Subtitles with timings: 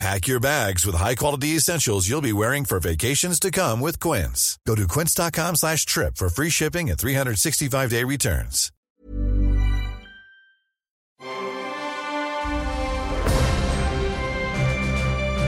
[0.00, 4.58] Pack your bags with high-quality essentials you'll be wearing for vacations to come with Quince.
[4.66, 8.70] Go to quince.com slash trip for free shipping and 365-day returns.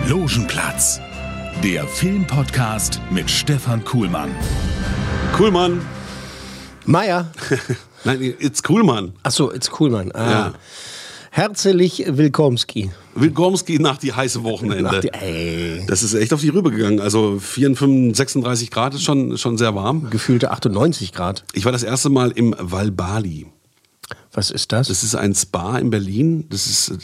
[0.09, 1.01] Logenplatz,
[1.63, 4.35] der Filmpodcast mit Stefan Kuhlmann.
[5.37, 5.85] Kuhlmann.
[6.85, 7.27] Meier.
[8.05, 9.15] Nein, it's Kuhlmann.
[9.25, 10.13] Achso, it's Kuhlmann.
[10.15, 10.31] Ah.
[10.31, 10.53] Ja.
[11.33, 12.93] Herzlich willkommenski.
[13.17, 15.01] Willkommenski nach die heiße Wochenende.
[15.01, 17.01] Die- das ist echt auf die Rübe gegangen.
[17.01, 20.11] Also 54, 36 Grad ist schon, schon sehr warm.
[20.11, 21.45] Gefühlte 98 Grad.
[21.55, 23.47] Ich war das erste Mal im Val Bali.
[24.33, 24.89] Was ist das?
[24.89, 26.47] Das ist ein Spa in Berlin.
[26.51, 26.97] Das ist, äh,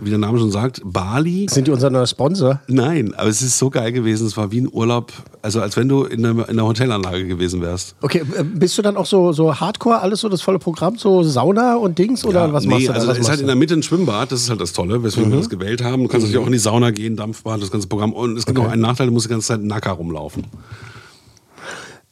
[0.00, 1.46] wie der Name schon sagt, Bali.
[1.50, 2.60] Sind die unser neuer Sponsor?
[2.66, 4.26] Nein, aber es ist so geil gewesen.
[4.26, 7.60] Es war wie ein Urlaub, also als wenn du in einer, in einer Hotelanlage gewesen
[7.60, 7.94] wärst.
[8.00, 11.22] Okay, äh, bist du dann auch so, so Hardcore, alles so das volle Programm, so
[11.22, 12.98] Sauna und Dings oder Ja, was nee, machst du da?
[12.98, 15.30] also es ist halt in der Mitte ein Schwimmbad, das ist halt das Tolle, weswegen
[15.30, 16.02] wir das gewählt haben.
[16.02, 18.12] Du kannst natürlich auch in die Sauna gehen, Dampfbad, das ganze Programm.
[18.14, 20.44] Und es gibt noch einen Nachteil, du musst die ganze Zeit nacker rumlaufen.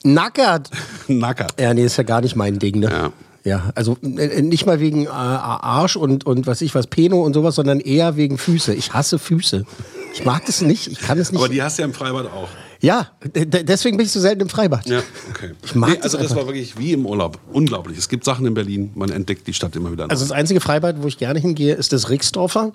[0.05, 0.71] Nackert.
[1.09, 1.47] nacker.
[1.59, 2.91] Ja, nee, ist ja gar nicht mein Ding, ne?
[2.91, 3.13] Ja.
[3.47, 7.33] Ja, also äh, nicht mal wegen äh, Arsch und, und was ich was, Peno und
[7.33, 8.75] sowas, sondern eher wegen Füße.
[8.75, 9.65] Ich hasse Füße.
[10.13, 11.41] Ich mag das nicht, ich kann es nicht.
[11.41, 12.49] Aber die hast du ja im Freibad auch.
[12.81, 14.89] ja, deswegen bin ich so selten im Freibad.
[14.89, 15.53] Ja, okay.
[15.65, 16.39] Ich mag nee, das also das einfach.
[16.39, 17.39] war wirklich wie im Urlaub.
[17.53, 17.97] Unglaublich.
[17.97, 20.09] Es gibt Sachen in Berlin, man entdeckt die Stadt immer wieder.
[20.09, 20.11] neu.
[20.11, 22.73] Also das einzige Freibad, wo ich gerne hingehe, ist das Rixdorfer.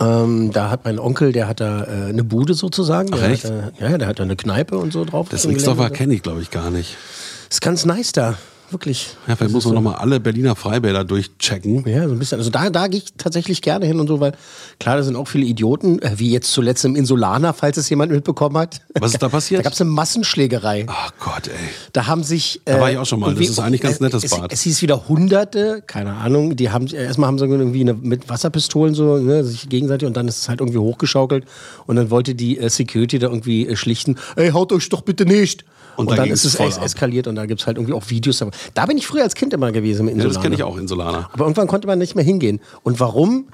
[0.00, 3.12] Ähm, da hat mein Onkel, der hat da äh, eine Bude sozusagen.
[3.12, 3.44] Der Ach, echt?
[3.44, 5.28] Hat, da, ja, der hat da eine Kneipe und so drauf.
[5.28, 6.96] das Rixdorfer kenne ich, glaube ich, gar nicht.
[7.48, 8.36] Ist ganz nice da,
[8.72, 9.16] wirklich.
[9.26, 11.86] Ja, vielleicht muss man nochmal alle Berliner Freibäder durchchecken.
[11.88, 12.38] Ja, so ein bisschen.
[12.38, 14.32] Also da, da gehe ich tatsächlich gerne hin und so, weil
[14.78, 18.12] klar, da sind auch viele Idioten, äh, wie jetzt zuletzt im Insulaner, falls es jemand
[18.12, 18.80] mitbekommen hat.
[18.98, 19.60] Was ist da passiert?
[19.60, 20.86] Da gab es eine Massenschlägerei.
[20.88, 21.54] Ach Gott, ey.
[21.92, 22.60] Da haben sich.
[22.64, 23.34] äh, Da war ich auch schon mal.
[23.34, 24.52] Das ist eigentlich ganz äh, nettes es, Bad.
[24.52, 26.56] Es hieß wieder Hunderte, keine Ahnung.
[26.56, 30.16] Die haben äh, erstmal haben sie irgendwie eine, mit Wasserpistolen so ne, sich gegenseitig und
[30.16, 31.44] dann ist es halt irgendwie hochgeschaukelt
[31.86, 34.16] und dann wollte die äh, Security da irgendwie äh, schlichten.
[34.36, 35.64] Ey, haut euch doch bitte nicht.
[35.96, 36.82] Und Und, da dann ist es ab.
[36.84, 38.44] eskaliert und da gibt es halt irgendwie auch Videos.
[38.74, 40.34] Da bin ich früher als Kind immer gewesen im Ja, Insulaner.
[40.34, 41.30] das kenne ich auch, Insulaner.
[41.32, 42.60] Aber irgendwann konnte man nicht mehr hingehen.
[42.82, 43.46] Und warum?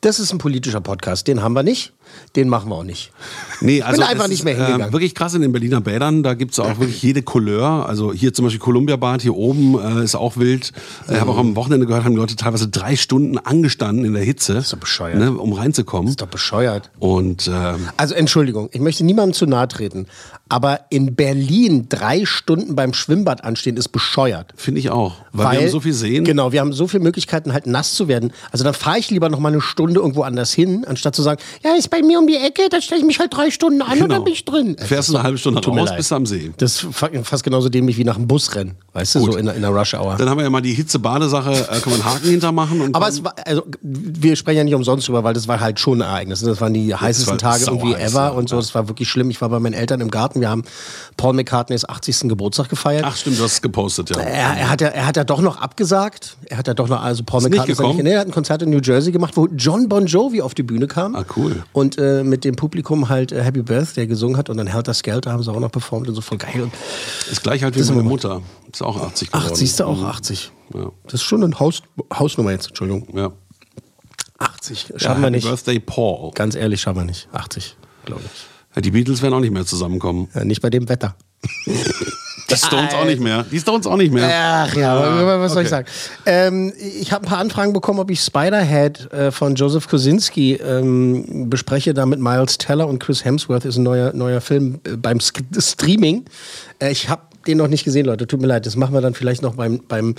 [0.00, 1.26] Das ist ein politischer Podcast.
[1.26, 1.92] Den haben wir nicht.
[2.36, 3.12] Den machen wir auch nicht.
[3.60, 4.88] Nee, also bin einfach es nicht mehr hingegangen.
[4.88, 6.22] Äh, wirklich krass in den Berliner Bädern.
[6.22, 7.86] Da gibt's auch wirklich jede Couleur.
[7.88, 10.72] Also hier zum Beispiel Columbia-Bad hier oben äh, ist auch wild.
[11.10, 14.22] Ich habe auch am Wochenende gehört, haben die Leute teilweise drei Stunden angestanden in der
[14.22, 15.18] Hitze, ist doch bescheuert.
[15.18, 16.08] Ne, um reinzukommen.
[16.08, 16.90] Ist doch bescheuert.
[16.98, 20.06] Und ähm, Also Entschuldigung, ich möchte niemandem zu nahe treten.
[20.50, 24.52] Aber in Berlin drei Stunden beim Schwimmbad anstehen, ist bescheuert.
[24.56, 25.16] finde ich auch.
[25.32, 26.24] Weil, wir haben so viel sehen.
[26.24, 28.32] Genau, wir haben so viele Möglichkeiten, halt nass zu werden.
[28.50, 31.40] Also dann fahre ich lieber noch mal eine Stunde irgendwo anders hin, anstatt zu sagen,
[31.62, 34.00] ja, ist bei mir um die Ecke, dann stelle ich mich halt drei Stunden an
[34.02, 34.76] und dann bin ich drin.
[34.78, 36.52] Fährst du eine halbe Stunde raus, bist du am See.
[36.56, 39.32] Das ist fa- fast genauso dämlich wie nach einem Busrennen, weißt du, Gut.
[39.32, 40.16] so in, der- in der Rush-Hour.
[40.18, 42.80] Dann haben wir ja mal die Hitze-Badesache, äh, kann man einen Haken hintermachen.
[42.80, 45.80] Und Aber es war, also wir sprechen ja nicht umsonst drüber, weil das war halt
[45.80, 46.40] schon ein Ereignis.
[46.40, 48.56] Das waren die heißesten war Tage irgendwie ever ja, und so.
[48.56, 49.30] Das war wirklich schlimm.
[49.30, 50.40] Ich war bei meinen Eltern im Garten.
[50.40, 50.64] Wir haben
[51.16, 52.28] Paul McCartneys 80.
[52.28, 53.04] Geburtstag gefeiert.
[53.06, 54.20] Ach stimmt, du hast es gepostet, ja.
[54.20, 56.36] Er, er, hat ja, er hat ja doch noch abgesagt.
[56.46, 58.04] Er hat ja doch noch, also Paul Ist nicht McCartney ist ja gekommen?
[58.04, 60.62] nee, er hat ein Konzert in New Jersey gemacht, wo John Bon Jovi auf die
[60.62, 61.14] Bühne kam.
[61.14, 61.62] Ah, cool.
[61.72, 65.32] Und äh, mit dem Publikum halt äh, Happy Birthday gesungen hat und dann Helter Skelter
[65.32, 66.62] haben sie auch noch performt und so voll geil.
[66.62, 66.72] Und
[67.30, 68.42] Ist gleich halt wie meine Mutter.
[68.70, 69.52] Ist auch 80 geworden.
[69.52, 69.82] 80.
[69.82, 70.52] auch 80.
[70.74, 70.92] Ja.
[71.04, 71.82] Das ist schon eine Haus,
[72.12, 73.06] Hausnummer jetzt, Entschuldigung.
[73.14, 73.32] Ja.
[74.38, 74.88] 80.
[74.88, 75.48] ja, Schaffen wir Happy nicht.
[75.48, 76.32] Birthday Paul.
[76.34, 77.28] Ganz ehrlich, schaffen wir nicht.
[77.32, 78.46] 80, glaube ich.
[78.76, 80.28] Ja, die Beatles werden auch nicht mehr zusammenkommen.
[80.34, 81.16] Ja, nicht bei dem Wetter.
[82.50, 83.44] Die Stones auch nicht mehr.
[83.50, 84.28] Die Stones auch nicht mehr.
[84.30, 85.84] Ach ja, was soll ich okay.
[85.84, 85.88] sagen?
[86.24, 91.50] Ähm, ich habe ein paar Anfragen bekommen, ob ich Spiderhead äh, von Joseph Kosinski ähm,
[91.50, 91.92] bespreche.
[91.92, 95.40] Da mit Miles Teller und Chris Hemsworth ist ein neuer, neuer Film äh, beim Sk
[95.58, 96.24] Streaming.
[96.78, 98.26] Äh, ich habe den noch nicht gesehen, Leute.
[98.26, 98.66] Tut mir leid.
[98.66, 100.14] Das machen wir dann vielleicht noch beim, beim,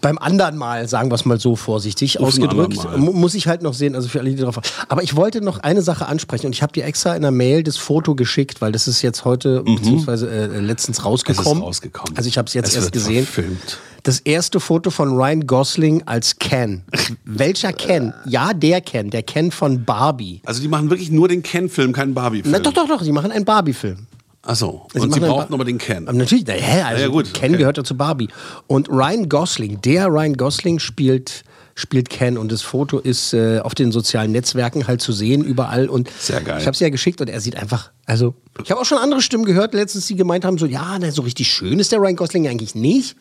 [0.00, 2.76] beim anderen Mal, sagen wir es mal so vorsichtig Auf ausgedrückt.
[2.98, 4.58] Muss ich halt noch sehen, also für alle, die drauf
[4.88, 7.62] Aber ich wollte noch eine Sache ansprechen und ich habe dir extra in der Mail
[7.62, 11.58] das Foto geschickt, weil das ist jetzt heute, beziehungsweise äh, letztens rausgekommen.
[11.58, 11.64] Mhm.
[11.64, 12.16] Rausgekommen.
[12.16, 13.24] Also ich habe es jetzt Es erst gesehen.
[13.24, 13.78] verfilmt.
[14.02, 16.82] Das erste Foto von Ryan Gosling als Ken.
[17.24, 18.14] Welcher Ken?
[18.24, 19.10] Ja, der Ken.
[19.10, 20.42] Der Ken von Barbie.
[20.44, 22.62] Also die machen wirklich nur den Ken-Film, keinen Barbie-Film.
[22.62, 23.02] Doch, doch, doch.
[23.02, 24.06] Die machen einen Barbie-Film.
[24.46, 24.86] Achso.
[24.92, 26.04] Sie Und sie brauchten aber den Ken.
[26.04, 27.58] Natürlich, na, hä, also Ja, gut, Ken okay.
[27.58, 28.28] gehört ja zu Barbie.
[28.68, 31.44] Und Ryan Gosling, der Ryan Gosling spielt
[31.78, 35.90] spielt Ken und das Foto ist äh, auf den sozialen Netzwerken halt zu sehen überall
[35.90, 36.56] und Sehr geil.
[36.58, 38.32] ich habe es ja geschickt und er sieht einfach, also
[38.64, 41.20] ich habe auch schon andere Stimmen gehört letztens, die gemeint haben so, ja, na, so
[41.20, 43.16] richtig schön ist der Ryan Gosling eigentlich nicht.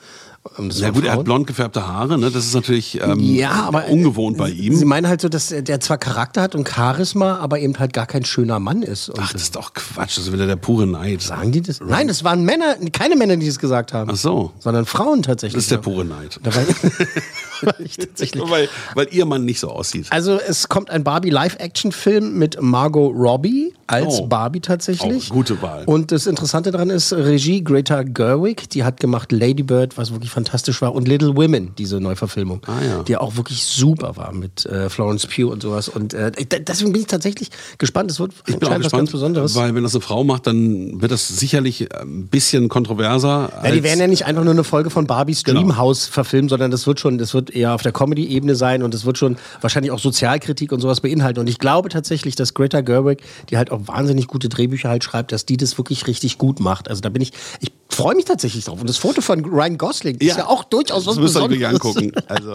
[0.58, 2.30] Ja waren gut, er hat blond gefärbte Haare, ne?
[2.32, 4.76] Das ist natürlich ähm, Ja, aber, äh, ungewohnt bei ihm.
[4.76, 8.06] Sie meinen halt so, dass der zwar Charakter hat und Charisma, aber eben halt gar
[8.06, 9.12] kein schöner Mann ist.
[9.18, 11.22] Ach, das ist doch Quatsch, das ist wieder der pure Neid.
[11.22, 11.80] sagen die das?
[11.82, 14.12] Nein, das waren Männer, keine Männer, die das gesagt haben.
[14.14, 14.52] Ach so.
[14.60, 15.56] Sondern Frauen tatsächlich.
[15.56, 16.40] Das ist der pure Neid.
[16.44, 16.64] Da war
[17.64, 18.44] war ich tatsächlich.
[18.50, 20.08] weil, weil ihr Mann nicht so aussieht.
[20.12, 24.28] Also es kommt ein Barbie Live-Action-Film mit Margot Robbie als Oh.
[24.28, 25.30] Barbie tatsächlich.
[25.32, 25.84] Oh, gute Wahl.
[25.86, 30.32] Und das Interessante daran ist, Regie Greta Gerwig, die hat gemacht Lady Bird, was wirklich
[30.36, 33.04] fantastisch war, und Little Women, diese Neuverfilmung, Ah, ja.
[33.04, 35.88] die auch wirklich super war mit äh, Florence Pugh und sowas.
[35.88, 36.32] Und äh,
[36.68, 38.12] deswegen bin ich tatsächlich gespannt.
[38.12, 39.56] Es wird Ich bin auch anscheinend was ganz gespannt, Besonderes.
[39.56, 43.50] weil wenn das eine Frau macht, dann wird das sicherlich ein bisschen kontroverser.
[43.64, 45.62] Ja, die werden ja nicht einfach nur eine Folge von Barbies Genau.
[45.62, 49.06] Dreamhouse verfilmen, sondern das wird schon, das wird eher auf der Comedy-Ebene sein und es
[49.06, 51.40] wird schon wahrscheinlich auch Sozialkritik und sowas beinhalten.
[51.40, 55.32] Und ich glaube tatsächlich, dass Greta Gerwig, die halt auch wahnsinnig gute Drehbücher halt schreibt,
[55.32, 56.90] dass die das wirklich richtig gut macht.
[56.90, 58.82] Also da bin ich, ich freue mich tatsächlich drauf.
[58.82, 61.50] Und das Foto von Ryan Gosling ist ja auch durchaus was das müsst ihr euch
[61.50, 61.95] Besonderes.
[61.95, 62.12] wirklich angucken.
[62.27, 62.54] Also,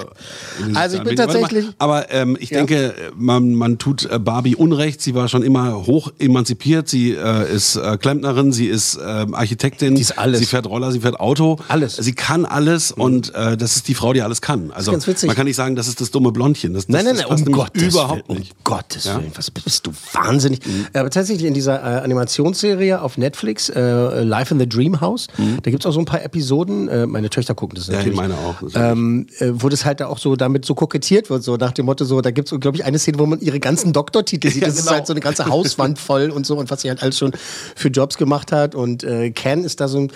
[0.74, 1.40] Also ich bin Warte mal.
[1.40, 5.00] tatsächlich- Aber ähm, ich denke, man, man tut äh, Barbie Unrecht.
[5.00, 6.88] Sie war schon immer hoch emanzipiert.
[6.88, 9.94] Sie äh, ist äh, Klempnerin, sie ist ähm, Architektin.
[9.94, 10.40] Die ist alles.
[10.40, 11.58] Sie fährt Roller, sie fährt Auto.
[11.68, 11.96] Alles.
[11.96, 14.70] Sie kann alles und äh, das ist die Frau, die alles kann.
[14.72, 16.74] Also man kann nicht sagen, das ist das dumme Blondchen.
[16.74, 18.52] Das, das, Nein, nein, das nein, passt um Gottes überhaupt Willen, nicht.
[18.52, 19.16] Um Gottes Ja?
[19.18, 20.60] Willen, was bist du wahnsinnig.
[20.94, 25.26] Aber tatsächlich in dieser äh, Animationsserie auf Netflix, äh, Life in the Dream House,
[25.62, 28.16] da gibt es auch so ein paar Episoden, äh, meine Töchter gucken das Ja, natürlich.
[28.16, 28.56] meine auch.
[28.74, 31.86] Ähm, äh, wo das halt da auch so damit so kokettiert wird, so nach dem
[31.86, 34.60] Motto, so, da gibt es, glaube ich, eine Szene, wo man ihre ganzen Doktortitel sieht.
[34.62, 34.96] Ja, Das ist genau.
[34.96, 37.32] halt so eine ganze Hauswand voll und so und was sie halt alles schon
[37.76, 38.74] für Jobs gemacht hat.
[38.74, 40.12] Und äh, Ken ist da so ein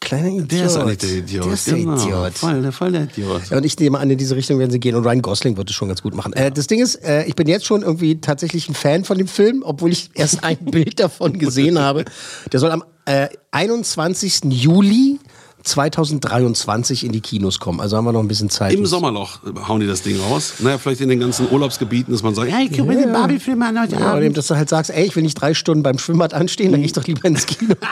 [0.00, 0.52] kleiner Idiot.
[0.52, 1.44] Der ist eigentlich der Idiot.
[1.46, 2.02] Der ist der genau.
[2.02, 2.32] Idiot.
[2.34, 3.50] Voll, der, voll der Idiot.
[3.50, 4.94] Ja, und ich nehme an, in diese Richtung werden sie gehen.
[4.94, 6.32] Und Ryan Gosling wird es schon ganz gut machen.
[6.32, 9.28] Äh, das Ding ist, äh, ich bin jetzt schon irgendwie tatsächlich ein Fan von dem
[9.28, 12.04] Film, obwohl ich erst ein Bild davon gesehen habe.
[12.52, 14.40] Der soll am äh, 21.
[14.50, 15.18] Juli
[15.66, 17.80] 2023 in die Kinos kommen.
[17.80, 18.72] Also haben wir noch ein bisschen Zeit.
[18.72, 20.54] Im Sommerloch hauen die das Ding raus.
[20.60, 23.80] Naja, vielleicht in den ganzen Urlaubsgebieten, dass man sagt, hey, guck mir den Barbie-Film an
[23.80, 24.36] heute Ja, Abend.
[24.36, 26.86] dass du halt sagst, ey, ich will nicht drei Stunden beim Schwimmbad anstehen, dann gehe
[26.86, 27.74] ich doch lieber ins Kino.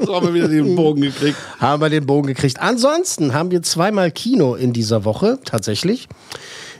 [0.00, 1.36] So haben wir wieder den Bogen gekriegt.
[1.60, 2.60] haben wir den Bogen gekriegt.
[2.60, 6.08] Ansonsten haben wir zweimal Kino in dieser Woche, tatsächlich.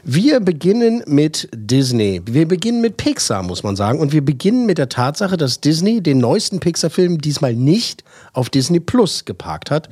[0.07, 2.21] Wir beginnen mit Disney.
[2.27, 4.01] Wir beginnen mit Pixar, muss man sagen.
[4.01, 8.05] Und wir beginnen mit der Tatsache, dass Disney den neuesten Pixar-Film diesmal nicht
[8.35, 9.89] auf Disney Plus geparkt hat,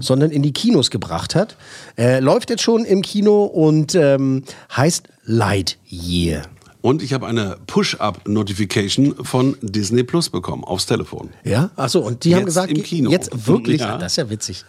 [0.00, 1.56] sondern in die Kinos gebracht hat.
[1.96, 4.44] Äh, läuft jetzt schon im Kino und ähm,
[4.76, 6.42] heißt Lightyear.
[6.84, 11.30] Und ich habe eine Push-Up-Notification von Disney Plus bekommen aufs Telefon.
[11.42, 13.10] Ja, achso, und die haben Jetzt gesagt, im Kino.
[13.10, 13.94] jetzt wirklich, Ja.
[13.94, 14.66] Ah, das ist ja witzig.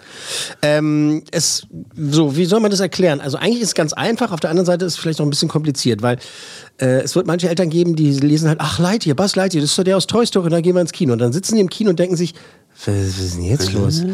[0.61, 3.19] Ähm, es, so, wie soll man das erklären?
[3.19, 5.29] Also eigentlich ist es ganz einfach, auf der anderen Seite ist es vielleicht noch ein
[5.29, 6.17] bisschen kompliziert, weil
[6.79, 9.77] äh, es wird manche Eltern geben, die lesen halt, ach Lightyear, Buzz Lightyear, das ist
[9.77, 11.11] doch der aus Toy Story, und dann gehen wir ins Kino.
[11.11, 12.33] Und dann sitzen die im Kino und denken sich,
[12.85, 14.05] was, ist denn jetzt los?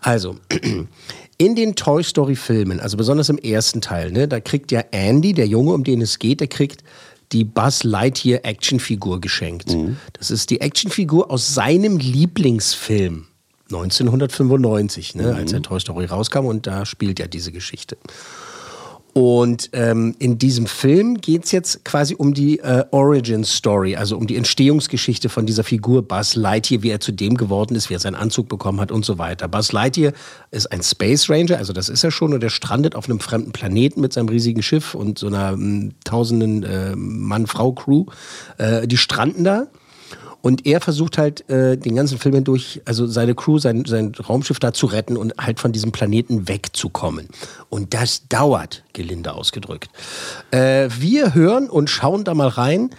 [0.00, 0.36] Also,
[1.36, 5.34] in den Toy Story Filmen, also besonders im ersten Teil, ne, da kriegt ja Andy,
[5.34, 6.84] der Junge, um den es geht, der kriegt
[7.32, 9.76] die Buzz Lightyear Actionfigur geschenkt.
[10.14, 13.26] Das ist die Actionfigur aus seinem Lieblingsfilm
[13.70, 17.96] 1995, ne, als der Toy Story rauskam und da spielt ja diese Geschichte.
[19.12, 24.16] Und ähm, in diesem Film geht es jetzt quasi um die äh, Origin Story, also
[24.16, 27.94] um die Entstehungsgeschichte von dieser Figur Buzz Lightyear, wie er zu dem geworden ist, wie
[27.94, 29.48] er seinen Anzug bekommen hat und so weiter.
[29.48, 30.12] Buzz Lightyear
[30.52, 33.50] ist ein Space Ranger, also das ist er schon, und er strandet auf einem fremden
[33.50, 38.06] Planeten mit seinem riesigen Schiff und so einer m, tausenden äh, Mann-Frau-Crew.
[38.58, 39.66] Äh, die stranden da.
[40.42, 44.58] Und er versucht halt äh, den ganzen Film hindurch, also seine Crew, sein, sein Raumschiff
[44.58, 47.28] da zu retten und halt von diesem Planeten wegzukommen.
[47.68, 49.90] Und das dauert, gelinde ausgedrückt.
[50.50, 52.90] Äh, wir hören und schauen da mal rein.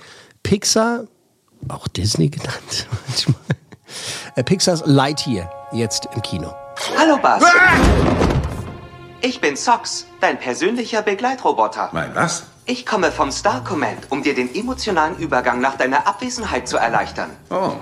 [0.43, 1.05] Pixar,
[1.67, 3.35] auch Disney genannt manchmal.
[4.35, 6.53] Äh, Pixars Lightyear, jetzt im Kino.
[6.97, 7.43] Hallo, Buzz.
[9.21, 11.89] Ich bin Sox, dein persönlicher Begleitroboter.
[11.91, 12.43] Mein was?
[12.65, 17.31] Ich komme vom Star Command, um dir den emotionalen Übergang nach deiner Abwesenheit zu erleichtern.
[17.49, 17.73] Oh,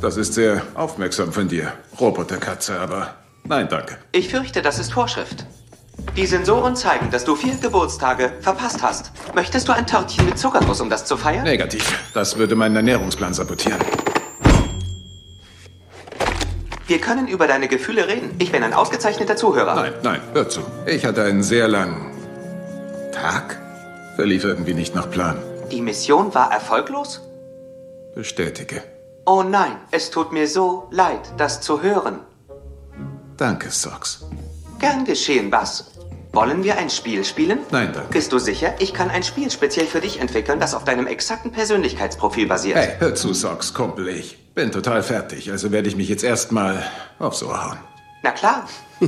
[0.00, 3.14] das ist sehr aufmerksam von dir, Roboterkatze, aber
[3.44, 3.98] nein, danke.
[4.12, 5.46] Ich fürchte, das ist Vorschrift.
[6.16, 9.12] Die Sensoren zeigen, dass du vier Geburtstage verpasst hast.
[9.34, 11.44] Möchtest du ein Törtchen mit Zuckerguss, um das zu feiern?
[11.44, 12.10] Negativ.
[12.12, 13.80] Das würde meinen Ernährungsplan sabotieren.
[16.86, 18.34] Wir können über deine Gefühle reden.
[18.38, 19.74] Ich bin ein ausgezeichneter Zuhörer.
[19.74, 20.60] Nein, nein, hör zu.
[20.86, 22.12] Ich hatte einen sehr langen
[23.12, 23.65] Tag.
[24.16, 25.36] Verlief irgendwie nicht nach Plan.
[25.70, 27.20] Die Mission war erfolglos?
[28.14, 28.82] Bestätige.
[29.26, 32.20] Oh nein, es tut mir so leid, das zu hören.
[33.36, 34.24] Danke, Sox.
[34.78, 35.90] Gern geschehen, Buzz.
[36.32, 37.58] Wollen wir ein Spiel spielen?
[37.70, 38.10] Nein, danke.
[38.10, 38.74] Bist du sicher?
[38.78, 42.76] Ich kann ein Spiel speziell für dich entwickeln, das auf deinem exakten Persönlichkeitsprofil basiert.
[42.78, 44.08] Hey, hör zu, Socks, Kumpel.
[44.08, 46.82] Ich bin total fertig, also werde ich mich jetzt erstmal
[47.18, 47.78] aufs Ohr hauen.
[48.22, 48.66] Na klar.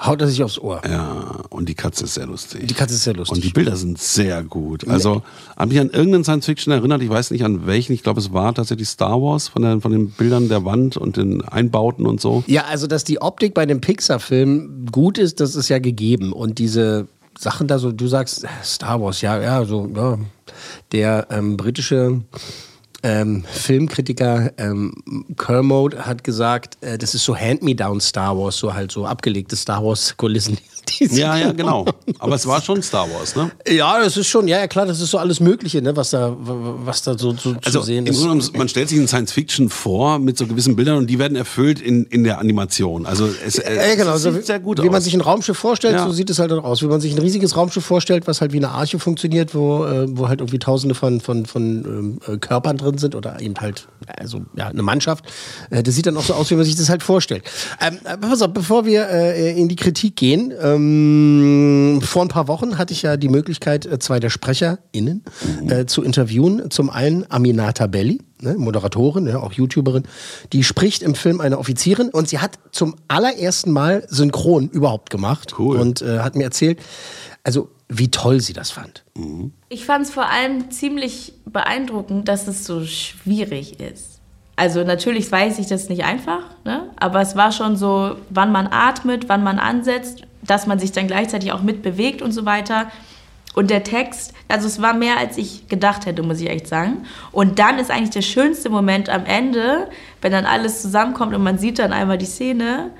[0.00, 0.82] Haut er sich aufs Ohr.
[0.88, 2.66] Ja, und die Katze ist sehr lustig.
[2.66, 3.36] Die Katze ist sehr lustig.
[3.36, 4.88] Und die Bilder sind sehr gut.
[4.88, 5.22] Also,
[5.56, 8.52] habe mich an irgendeinen Science-Fiction erinnert, ich weiß nicht an welchen, ich glaube, es war
[8.54, 12.42] tatsächlich Star Wars von, der, von den Bildern der Wand und den Einbauten und so.
[12.46, 16.32] Ja, also dass die Optik bei dem Pixar-Film gut ist, das ist ja gegeben.
[16.32, 17.06] Und diese
[17.38, 20.18] Sachen da so, du sagst Star Wars, ja, ja, so, ja.
[20.92, 22.22] Der ähm, britische
[23.04, 24.94] ähm, Filmkritiker ähm,
[25.36, 29.84] Kermode hat gesagt, äh, das ist so Hand-Me-Down Star Wars, so halt so abgelegte Star
[29.84, 30.56] Wars-Kulissen.
[30.56, 31.84] die Ja, ja, genau.
[32.18, 33.50] Aber es war schon Star Wars, ne?
[33.68, 36.34] Ja, das ist schon, ja, ja, klar, das ist so alles Mögliche, ne, was da,
[36.38, 38.20] was da so, so Also zu sehen im ist.
[38.22, 41.36] Grunde man stellt sich in Science Fiction vor mit so gewissen Bildern und die werden
[41.36, 43.06] erfüllt in, in der Animation.
[43.06, 44.14] Also es, äh, Ja, genau.
[44.14, 44.92] es sieht sehr gut wie aus.
[44.92, 46.04] man sich ein Raumschiff vorstellt, Ja.
[46.06, 46.82] so sieht es halt auch aus.
[46.82, 50.06] Wie man sich ein riesiges Raumschiff vorstellt, was halt wie eine Arche funktioniert, wo, äh,
[50.16, 53.88] wo halt irgendwie tausende von, von, von ähm, äh, Körpern drin sind oder eben halt,
[54.16, 55.24] also ja, eine Mannschaft.
[55.70, 57.42] Äh, das sieht dann auch so aus, wie man sich das halt vorstellt.
[57.80, 62.48] Ähm, äh, pass auf, bevor wir äh, in die Kritik gehen, ähm, vor ein paar
[62.48, 65.24] Wochen hatte ich ja die Möglichkeit, äh, zwei der SprecherInnen
[65.68, 66.70] äh, zu interviewen.
[66.70, 70.04] Zum einen Aminata Belli, ne, Moderatorin, ja, auch YouTuberin,
[70.52, 75.54] die spricht im Film eine Offizierin und sie hat zum allerersten Mal Synchron überhaupt gemacht
[75.58, 75.78] Cool.
[75.78, 76.80] und äh, hat mir erzählt,
[77.42, 79.04] also wie toll sie das fand.
[79.68, 84.14] Ich fand es vor allem ziemlich beeindruckend, dass es so schwierig ist.
[84.56, 86.90] Also natürlich weiß ich das nicht einfach, ne?
[86.96, 91.06] aber es war schon so, wann man atmet, wann man ansetzt, dass man sich dann
[91.06, 92.90] gleichzeitig auch mitbewegt und so weiter.
[93.54, 97.04] Und der Text, also es war mehr, als ich gedacht hätte, muss ich echt sagen.
[97.30, 99.88] Und dann ist eigentlich der schönste Moment am Ende,
[100.20, 102.90] wenn dann alles zusammenkommt und man sieht dann einmal die Szene.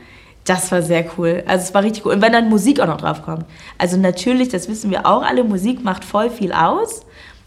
[0.44, 1.42] Das war sehr cool.
[1.46, 2.12] Also es war richtig cool.
[2.14, 3.46] Und wenn dann Musik auch noch drauf kommt.
[3.78, 7.04] Also natürlich, das wissen wir auch alle, Musik macht voll viel aus.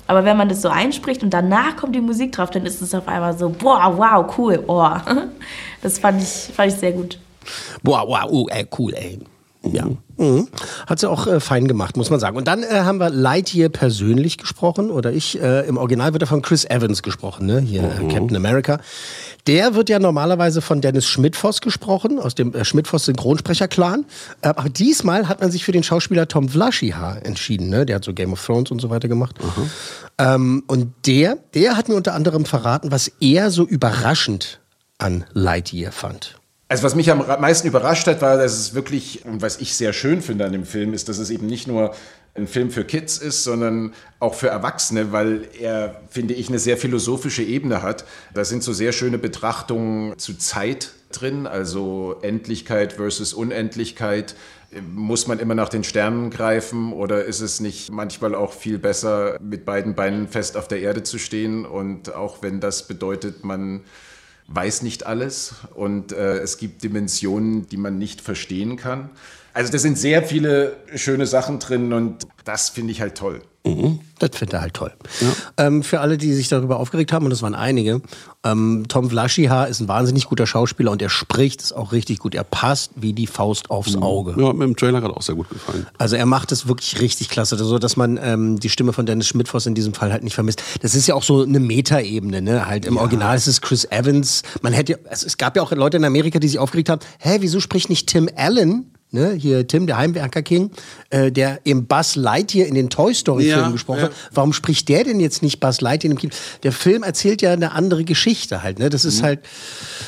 [0.08, 2.96] Aber wenn man das so einspricht und danach kommt die Musik drauf, dann ist es
[2.96, 4.90] auf einmal so, boah, wow, cool, oh.
[5.82, 7.20] Das fand ich, fand ich sehr gut.
[7.84, 9.20] Boah, wow, oh, ey, cool, ey.
[9.64, 9.86] Ja.
[10.18, 10.48] Mhm.
[10.88, 12.38] Hat sie auch äh, fein gemacht, muss man sagen.
[12.38, 16.28] Und dann äh, haben wir Lightyear persönlich gesprochen, oder ich, äh, im Original wird er
[16.28, 17.60] von Chris Evans gesprochen, ne?
[17.60, 18.80] Hier, äh, Captain America.
[19.46, 24.06] Der wird ja normalerweise von Dennis Schmidtfoss gesprochen, aus dem äh, Schmidtfoss-Synchronsprecher-Clan.
[24.42, 27.86] Äh, aber diesmal hat man sich für den Schauspieler Tom Vlaschiha entschieden, ne?
[27.86, 29.36] Der hat so Game of Thrones und so weiter gemacht.
[30.18, 34.60] Ähm, und der, der hat mir unter anderem verraten, was er so überraschend
[34.98, 36.40] an Lightyear fand.
[36.70, 39.94] Also was mich am meisten überrascht hat, war, dass es wirklich, und was ich sehr
[39.94, 41.96] schön finde an dem Film, ist, dass es eben nicht nur
[42.36, 46.78] ein Film für Kids ist, sondern auch für Erwachsene, weil er, finde ich, eine sehr
[46.78, 48.06] philosophische Ebene hat.
[48.34, 54.36] Da sind so sehr schöne Betrachtungen zu Zeit drin, also Endlichkeit versus Unendlichkeit.
[54.94, 59.38] Muss man immer nach den Sternen greifen oder ist es nicht manchmal auch viel besser,
[59.42, 61.66] mit beiden Beinen fest auf der Erde zu stehen?
[61.66, 63.86] Und auch wenn das bedeutet, man
[64.48, 69.10] weiß nicht alles und äh, es gibt Dimensionen, die man nicht verstehen kann.
[69.58, 73.42] Also da sind sehr viele schöne Sachen drin und das finde ich halt toll.
[74.20, 74.94] Das findet er halt toll.
[75.58, 78.02] Ähm, für alle, die sich darüber aufgeregt haben, und das waren einige,
[78.46, 82.34] ähm, Tom Vlaschiha ist ein wahnsinnig guter Schauspieler und er spricht es auch richtig gut.
[82.34, 84.36] Er passt wie die Faust aufs Auge.
[84.42, 85.86] Ja, mit dem Trailer gerade auch sehr gut gefallen.
[85.98, 89.28] Also er macht es wirklich richtig klasse, so dass man ähm, die Stimme von Dennis
[89.28, 90.64] Schmidtfoss in diesem Fall halt nicht vermisst.
[90.82, 92.68] Das ist ja auch so eine Metaebene, ne?
[92.68, 94.44] Halt im Original ist es Chris Evans.
[94.62, 97.02] Man hätte, ja- es, es gab ja auch Leute in Amerika, die sich aufgeregt haben.
[97.20, 98.94] Hä, wieso spricht nicht Tim Allen?
[99.10, 100.70] Ne, hier Tim, der Heimwerker King,
[101.12, 104.06] äh, der im Buzz Lightyear in den Toy Story Filmen Ja, gesprochen ja.
[104.08, 104.12] hat.
[104.34, 106.34] Warum spricht der denn jetzt nicht Buzz Lightyear im Kino?
[106.64, 108.80] Der Film erzählt ja eine andere Geschichte halt.
[108.80, 108.90] Ne?
[108.90, 109.40] Das ist halt,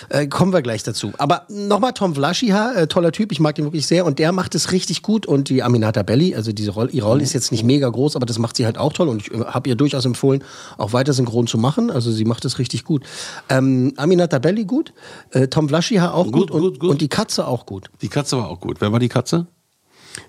[0.10, 1.14] äh, kommen wir gleich dazu.
[1.18, 4.54] Aber nochmal Tom Vlaschiha, äh, toller Typ, ich mag den wirklich sehr und der macht
[4.54, 7.64] es richtig gut und die Aminata Belli, also diese Rolle, ihre Rolle ist jetzt nicht
[7.64, 10.04] mega groß, aber das macht sie halt auch toll und ich äh, habe ihr durchaus
[10.04, 10.44] empfohlen,
[10.78, 11.90] auch weiter synchron zu machen.
[11.90, 13.06] Also sie macht es richtig gut.
[13.48, 14.92] Ähm, Aminata Belli gut,
[15.32, 17.90] äh, Tom Vlaschiha auch gut, Gut, und, gut, und die Katze auch gut.
[18.02, 18.82] Die Katze war auch gut.
[18.82, 19.48] Wer war die Katze?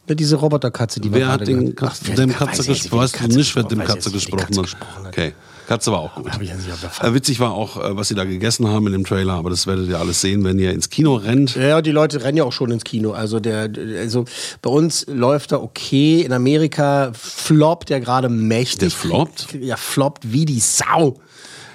[0.08, 3.02] Ne, diese Roboterkatze, die Wer hat den Ach, dem Katze gesprochen?
[3.02, 4.76] Weißt du nicht, wer dem Katze gesprochen hat?
[5.08, 5.32] Okay.
[5.66, 6.26] Katze war auch gut.
[6.28, 7.10] Pfanne.
[7.10, 9.68] Äh, witzig war auch, äh, was sie da gegessen haben in dem Trailer, aber das
[9.68, 11.54] werdet ihr alles sehen, wenn ihr ins Kino rennt.
[11.54, 13.12] Ja, die Leute rennen ja auch schon ins Kino.
[13.12, 14.24] Also der, also
[14.62, 16.22] bei uns läuft er okay.
[16.22, 18.80] In Amerika floppt er gerade mächtig.
[18.80, 19.54] Der floppt?
[19.60, 21.20] Ja, floppt wie die Sau.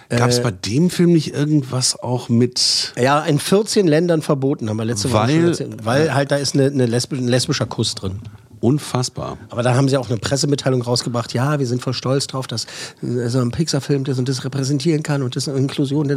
[0.10, 2.94] Gab Äh, es bei dem Film nicht irgendwas auch mit.
[3.00, 5.86] Ja, in 14 Ländern verboten, haben wir letzte Woche Weil- schon erzählt.
[5.86, 8.20] Weil halt da ist eine, eine lesbisch, ein lesbischer Kuss drin.
[8.62, 9.38] Unfassbar.
[9.50, 11.34] Aber da haben sie auch eine Pressemitteilung rausgebracht.
[11.34, 12.66] Ja, wir sind voll stolz drauf, dass
[13.04, 16.10] äh, so ein Pixar-Film das und das repräsentieren kann und das Inklusion.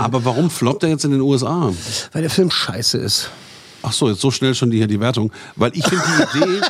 [0.00, 1.70] Aber warum floppt er jetzt in den USA?
[2.12, 3.30] Weil der Film scheiße ist.
[3.82, 5.30] Ach so, jetzt so schnell schon die, hier die Wertung.
[5.54, 6.02] Weil ich finde
[6.34, 6.60] die Idee,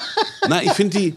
[0.48, 1.14] na, ich finde die,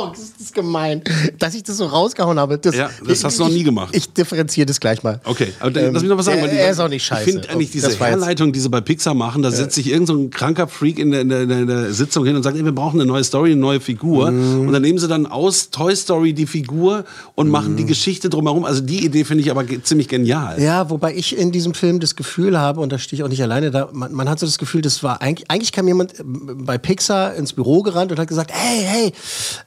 [0.00, 1.02] Oh, das ist gemein,
[1.38, 2.56] dass ich das so rausgehauen habe.
[2.58, 3.88] Das, Ja, das hast du noch nie gemacht.
[3.92, 5.20] Ich, ich differenziere das gleich mal.
[5.24, 6.40] Okay, aber dann, lass mich noch was sagen.
[6.40, 7.24] weil die- er ist auch nicht scheiße.
[7.28, 9.88] Ich finde eigentlich diese war jetzt- Herleitung, die sie bei Pixar machen, da setzt sich
[9.90, 12.64] irgend so kranker Freak in der, in der, in der Sitzung hin und sagt, ey,
[12.64, 14.30] wir brauchen eine neue Story, eine neue Figur.
[14.30, 14.68] Mhm.
[14.68, 18.64] Und dann nehmen sie dann aus Toy Story die Figur und machen die Geschichte drumherum.
[18.64, 20.60] Also die Idee finde ich aber ziemlich genial.
[20.62, 23.42] Ja, wobei ich in diesem Film das Gefühl habe, und da stehe ich auch nicht
[23.42, 26.22] alleine da, man, man hat so das Gefühl, das war eigentlich, eigentlich kam jemand äh,
[26.22, 29.12] bei Pixar ins Büro gerannt und hat gesagt, hey, hey,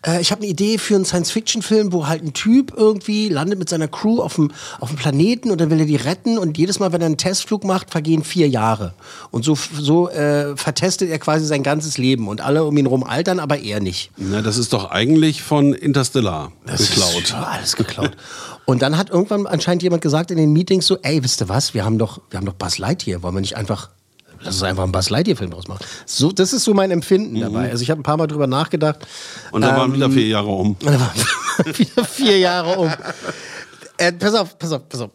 [0.03, 3.67] äh, ich habe eine Idee für einen Science-Fiction-Film, wo halt ein Typ irgendwie landet mit
[3.67, 6.79] seiner Crew auf dem, auf dem Planeten und dann will er die retten und jedes
[6.79, 8.93] Mal, wenn er einen Testflug macht, vergehen vier Jahre.
[9.31, 13.03] Und so, so äh, vertestet er quasi sein ganzes Leben und alle um ihn rum
[13.03, 14.11] altern, aber er nicht.
[14.17, 17.27] Na, das ist doch eigentlich von Interstellar Das ist geklaut.
[17.27, 18.11] schon alles geklaut.
[18.65, 21.73] Und dann hat irgendwann anscheinend jemand gesagt in den Meetings so, ey, wisst ihr was,
[21.73, 23.89] wir haben doch, wir haben doch Buzz Lightyear, wollen wir nicht einfach,
[24.43, 25.83] lass uns einfach einen Buzz Lightyear-Film draus machen.
[26.05, 27.69] So, das ist so mein Empfinden dabei.
[27.71, 29.07] Also ich habe ein paar Mal drüber nachgedacht.
[29.51, 30.67] Und da waren Ähm, wieder vier Jahre um.
[30.79, 31.15] Und dann waren
[31.77, 32.91] wieder vier Jahre um.
[33.98, 35.12] Äh, pass auf, pass auf, pass auf.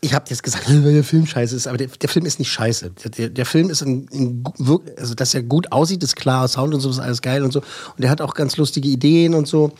[0.00, 2.50] Ich habe jetzt gesagt, weil der Film scheiße ist, aber der, der Film ist nicht
[2.50, 2.90] scheiße.
[3.16, 4.44] Der, der, Film ist ein, ein
[4.98, 7.60] also dass er gut aussieht, ist klar, Sound und so ist alles geil und so.
[7.60, 9.72] Und der hat auch ganz lustige Ideen und so.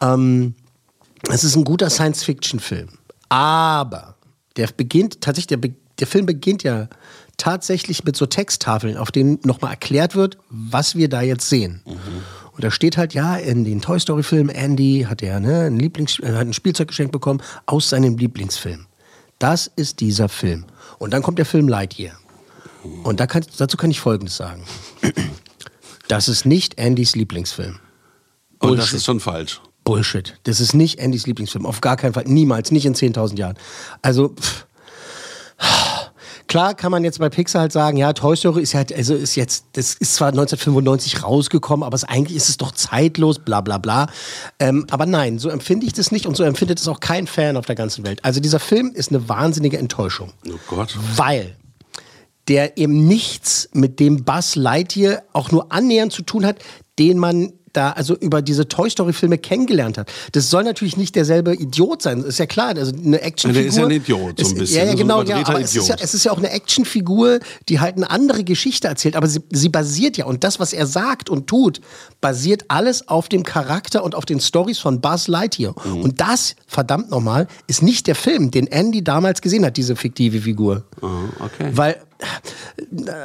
[0.00, 0.54] Ähm,
[1.30, 2.88] es ist ein guter Science-Fiction-Film.
[3.28, 4.16] Aber
[4.56, 6.88] der beginnt, tatsächlich, der, der Film beginnt ja
[7.36, 11.82] tatsächlich mit so Texttafeln, auf denen nochmal erklärt wird, was wir da jetzt sehen.
[12.52, 16.18] Und da steht halt, ja, in den Toy Story-Filmen, Andy hat ja ne, ein, Lieblings
[16.20, 18.86] äh, hat ein Spielzeug geschenkt bekommen aus seinem Lieblingsfilm.
[19.38, 20.64] Das ist dieser Film.
[20.98, 22.16] Und dann kommt der Film Lightyear.
[23.02, 24.64] Und da kann, dazu kann ich Folgendes sagen.
[26.08, 27.80] Das ist nicht Andys Lieblingsfilm.
[28.60, 28.94] Und das Bullshit.
[28.94, 29.60] ist schon falsch.
[29.82, 30.38] Bullshit.
[30.44, 31.66] Das ist nicht Andys Lieblingsfilm.
[31.66, 32.22] Auf gar keinen Fall.
[32.28, 32.70] Niemals.
[32.70, 33.56] Nicht in 10.000 Jahren.
[34.02, 34.65] Also, pff.
[36.48, 39.14] Klar kann man jetzt bei Pixar halt sagen, ja, Toy Story ist ja halt, also
[39.14, 43.60] ist jetzt, das ist zwar 1995 rausgekommen, aber es, eigentlich ist es doch zeitlos, bla
[43.60, 44.06] bla bla.
[44.60, 47.56] Ähm, aber nein, so empfinde ich das nicht und so empfindet es auch kein Fan
[47.56, 48.24] auf der ganzen Welt.
[48.24, 50.32] Also dieser Film ist eine wahnsinnige Enttäuschung.
[50.48, 50.96] Oh Gott.
[51.16, 51.56] Weil
[52.48, 56.58] der eben nichts mit dem Buzz Lightyear auch nur annähernd zu tun hat,
[56.98, 60.12] den man da also über diese Toy Story Filme kennengelernt hat.
[60.32, 62.74] Das soll natürlich nicht derselbe Idiot sein, ist ja klar.
[62.76, 63.62] Also eine Actionfigur.
[63.62, 65.16] der ist ja ein Idiot, so ein bisschen, Ja, ja so ein genau.
[65.18, 68.10] Ja, überdrehter aber es ist ja, es ist ja auch eine Actionfigur, die halt eine
[68.10, 71.80] andere Geschichte erzählt, aber sie, sie basiert ja und das, was er sagt und tut,
[72.20, 75.74] basiert alles auf dem Charakter und auf den Stories von Buzz Lightyear.
[75.84, 76.02] Mhm.
[76.02, 80.40] Und das, verdammt nochmal, ist nicht der Film, den Andy damals gesehen hat, diese fiktive
[80.40, 80.84] Figur.
[81.00, 81.70] okay.
[81.72, 81.96] Weil,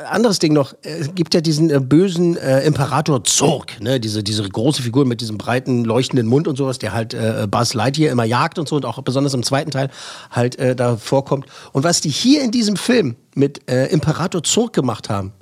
[0.10, 4.00] anderes Ding noch, es gibt ja diesen äh, bösen äh, Imperator Zorg, ne?
[4.00, 7.74] diese, diese große Figur mit diesem breiten, leuchtenden Mund und sowas, der halt äh, Buzz
[7.74, 9.89] Lightyear immer jagt und so und auch besonders im zweiten Teil
[10.30, 11.45] halt äh, da vorkommt.
[11.71, 15.34] Und was die hier in diesem Film mit äh, Imperator Zorg gemacht haben,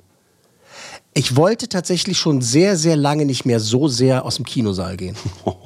[1.14, 5.16] ich wollte tatsächlich schon sehr, sehr lange nicht mehr so sehr aus dem Kinosaal gehen.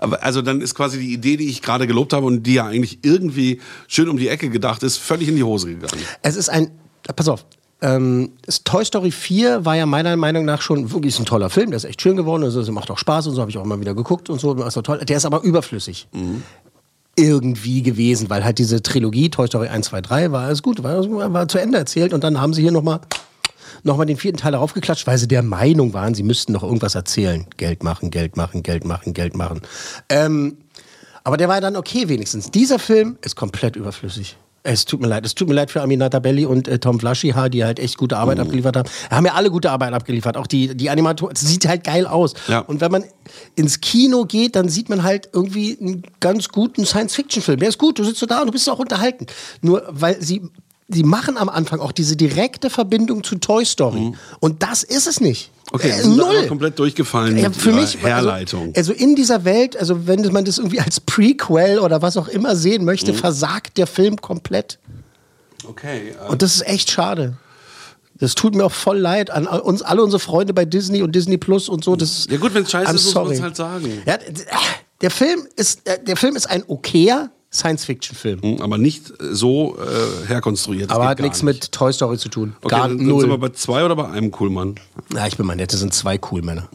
[0.00, 2.66] Aber also dann ist quasi die Idee, die ich gerade gelobt habe und die ja
[2.66, 6.02] eigentlich irgendwie schön um die Ecke gedacht ist, völlig in die Hose gegangen.
[6.22, 6.70] Es ist ein,
[7.14, 7.44] pass auf,
[7.82, 8.32] ähm,
[8.64, 11.70] Toy Story 4 war ja meiner Meinung nach schon wirklich ein toller Film.
[11.70, 13.78] Der ist echt schön geworden, also, macht auch Spaß und so, habe ich auch immer
[13.80, 14.54] wieder geguckt und so.
[14.54, 14.98] Das auch toll.
[14.98, 16.08] Der ist aber überflüssig.
[17.16, 21.32] Irgendwie gewesen, weil halt diese Trilogie Toy Story 1, 2, 3 war alles gut, war,
[21.32, 23.00] war zu Ende erzählt und dann haben sie hier nochmal
[23.82, 26.62] noch mal den vierten Teil darauf geklatscht, weil sie der Meinung waren, sie müssten noch
[26.62, 27.46] irgendwas erzählen.
[27.56, 29.62] Geld machen, Geld machen, Geld machen, Geld machen.
[30.08, 30.58] Ähm,
[31.24, 32.50] aber der war dann okay wenigstens.
[32.50, 34.36] Dieser Film ist komplett überflüssig.
[34.66, 35.24] Es tut mir leid.
[35.24, 38.16] Es tut mir leid für Aminata Belli und äh, Tom Flaschiha, die halt echt gute
[38.16, 38.88] Arbeit abgeliefert haben.
[39.10, 40.36] Haben ja alle gute Arbeit abgeliefert.
[40.36, 41.34] Auch die, die Animatoren.
[41.36, 42.34] Es sieht halt geil aus.
[42.48, 42.60] Ja.
[42.60, 43.04] Und wenn man
[43.54, 47.60] ins Kino geht, dann sieht man halt irgendwie einen ganz guten Science-Fiction-Film.
[47.60, 47.98] Der ist gut.
[47.98, 49.26] Du sitzt so da und du bist auch unterhalten.
[49.62, 50.42] Nur weil sie.
[50.88, 54.12] Sie machen am Anfang auch diese direkte Verbindung zu Toy Story.
[54.40, 55.50] Und das ist es nicht.
[55.72, 56.46] Okay, äh, null.
[56.46, 58.72] komplett durchgefallen Ja, für mich, Herleitung.
[58.76, 62.28] Also, also in dieser Welt, also wenn man das irgendwie als Prequel oder was auch
[62.28, 63.16] immer sehen möchte, Mhm.
[63.16, 64.78] versagt der Film komplett.
[65.68, 67.36] okay, äh, Und das ist echt schade.
[68.18, 71.36] Das tut mir auch voll leid an uns, alle unsere Freunde bei Disney und Disney
[71.36, 71.96] Plus und so.
[71.96, 73.38] Das Ja gut, wenn's scheiße I'm ist, muss man's sorry.
[73.38, 74.02] halt sagen.
[74.06, 74.24] Ja, d-
[75.02, 78.42] der Film ist, äh, der Film ist ein okayer Science-Fiction-Film.
[78.42, 80.90] Hm, aber nicht so äh, herkonstruiert.
[80.90, 81.54] Das Aber hat nichts nicht.
[81.62, 82.54] mit Toy Story zu tun.
[82.60, 83.38] Okay, Gar dann, dann sind wir null.
[83.38, 84.74] bei zwei oder bei einem Coolmann.
[85.14, 86.68] Ja, ich bin mal nett, das sind zwei cool Männer.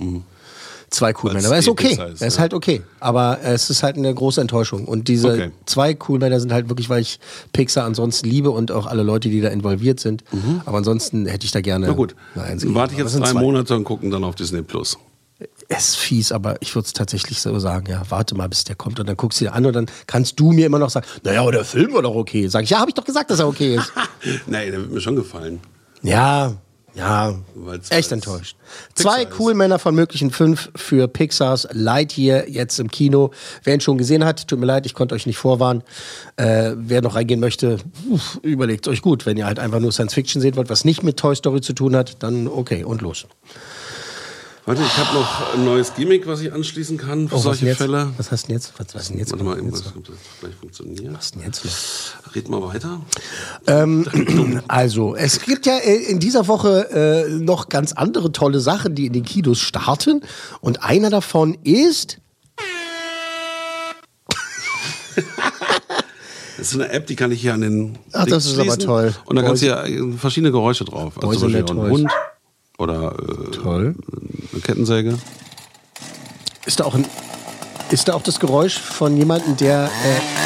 [0.89, 1.47] Zwei cool Weil's Männer.
[1.47, 1.87] Aber ist eh okay.
[1.89, 2.81] Pizza ist, ist halt okay.
[2.99, 4.85] Aber es ist halt eine große Enttäuschung.
[4.85, 5.51] Und diese Okay.
[5.65, 7.19] zwei cool Männer sind halt wirklich, weil ich
[7.53, 10.23] Pixar ansonsten liebe und auch alle Leute, die da involviert sind.
[10.65, 11.87] Aber ansonsten hätte ich da gerne.
[11.87, 13.39] Na gut, warte ich jetzt es drei zwei.
[13.41, 14.97] Monate und gucken dann auf Disney Plus.
[15.73, 18.75] Es ist fies, aber ich würde es tatsächlich so sagen, ja, warte mal, bis der
[18.75, 21.05] kommt und dann guckst du dir an und dann kannst du mir immer noch sagen,
[21.23, 22.47] naja, aber der Film war doch okay.
[22.49, 23.91] Sag ich, ja, habe ich doch gesagt, dass er okay ist.
[24.47, 25.61] nee, der wird mir schon gefallen.
[26.01, 26.55] Ja,
[26.93, 28.57] ja, Weil's- echt enttäuscht.
[28.95, 33.31] Pixar Zwei cool Männer von möglichen fünf für Pixars Lightyear jetzt im Kino.
[33.63, 35.83] Wer ihn schon gesehen hat, tut mir leid, ich konnte euch nicht vorwarnen.
[36.35, 37.77] Äh, wer noch reingehen möchte,
[38.09, 39.25] uff, überlegt euch gut.
[39.25, 41.71] Wenn ihr halt einfach nur Science Fiction sehen wollt, was nicht mit Toy Story zu
[41.71, 43.25] tun hat, dann okay und los.
[44.65, 47.65] Warte, ich habe noch ein neues Gimmick, was ich anschließen kann für Oh, was solche
[47.65, 47.77] jetzt?
[47.77, 48.11] Fälle.
[48.17, 48.73] Was hast du denn jetzt?
[48.77, 49.31] Was, was denn jetzt?
[49.31, 50.99] Warte mal, Was irgendwas ist kommt jetzt gleich funktioniert.
[51.35, 52.13] denn jetzt los?
[52.35, 53.01] Red mal weiter.
[54.67, 59.13] Also, es gibt ja in dieser Woche äh, noch ganz andere tolle Sachen, die in
[59.13, 60.21] den Kinos starten.
[60.61, 62.19] Und einer davon ist.
[66.57, 67.97] Das ist eine App, die kann ich hier an den.
[68.11, 69.15] Ach, Dings das ist aber toll.
[69.25, 71.13] Und da kannst du ja äh, verschiedene Geräusche drauf.
[71.19, 71.89] Also zum Beispiel ein.
[71.89, 72.11] Hund
[72.81, 73.95] oder äh, Toll.
[74.51, 75.17] eine Kettensäge.
[76.65, 77.05] Ist da auch ein.
[77.91, 79.85] Ist da auch das Geräusch von jemandem, der.
[79.85, 80.41] Äh,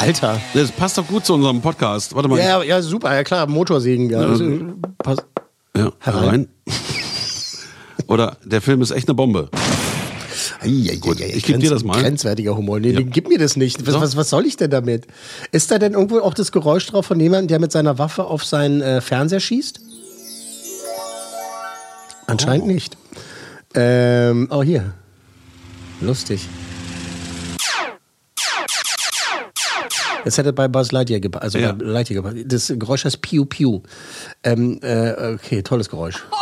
[0.00, 0.40] Alter.
[0.54, 2.14] Das passt doch gut zu unserem Podcast.
[2.14, 2.38] Warte mal.
[2.38, 4.08] Ja, ja, super, ja klar, Motorsägen.
[4.10, 4.32] Ja.
[4.32, 4.60] Äh,
[4.98, 5.18] pass-
[5.76, 6.22] Ja, Herein.
[6.22, 6.48] herein.
[8.06, 9.48] Oder der Film ist echt eine Bombe.
[11.00, 12.00] Gut, ich geb dir das mal.
[12.00, 12.80] Grenzwertiger Humor.
[12.80, 13.00] Nee, Ja.
[13.02, 13.86] gib mir das nicht.
[13.86, 15.06] Was, was, was soll ich denn damit?
[15.52, 18.44] Ist da denn irgendwo auch das Geräusch drauf von jemandem, der mit seiner Waffe auf
[18.44, 19.80] seinen äh, Fernseher schießt?
[22.26, 22.68] Anscheinend Oh.
[22.68, 22.96] nicht.
[23.74, 24.92] Ähm, oh, hier.
[26.00, 26.46] Lustig.
[30.24, 31.42] Das hätte bei Buzz Lightyear gepasst.
[31.44, 31.72] Also Ja.
[31.72, 32.44] bei Lightyear gepasst.
[32.48, 33.80] Das Geräusch heißt Piu Piu.
[34.42, 36.22] Ähm, äh, okay, tolles Geräusch.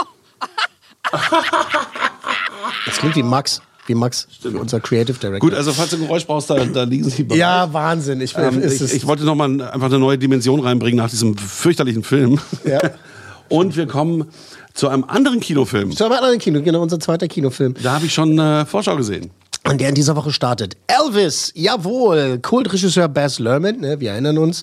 [2.86, 3.60] Das klingt wie Max.
[3.86, 5.38] Wie Max, unser Creative Director.
[5.48, 7.38] Gut, also falls du Geräusch brauchst, da, da liegen sie bereit.
[7.38, 8.20] Ja, Wahnsinn.
[8.20, 12.02] Ich, Ähm, ich, ich wollte noch mal einfach eine neue Dimension reinbringen nach diesem fürchterlichen
[12.02, 12.40] Film.
[12.64, 12.80] Ja.
[13.48, 14.26] Und wir kommen
[14.74, 15.92] zu einem anderen Kinofilm.
[15.92, 17.74] Zu einem anderen Kino, genau, unser zweiter Kinofilm.
[17.82, 19.30] Da habe ich schon äh, Vorschau gesehen.
[19.68, 20.76] Und der in dieser Woche startet.
[20.86, 22.38] Elvis, jawohl.
[22.40, 24.62] Kultregisseur Baz Luhrmann, ne, wir erinnern uns.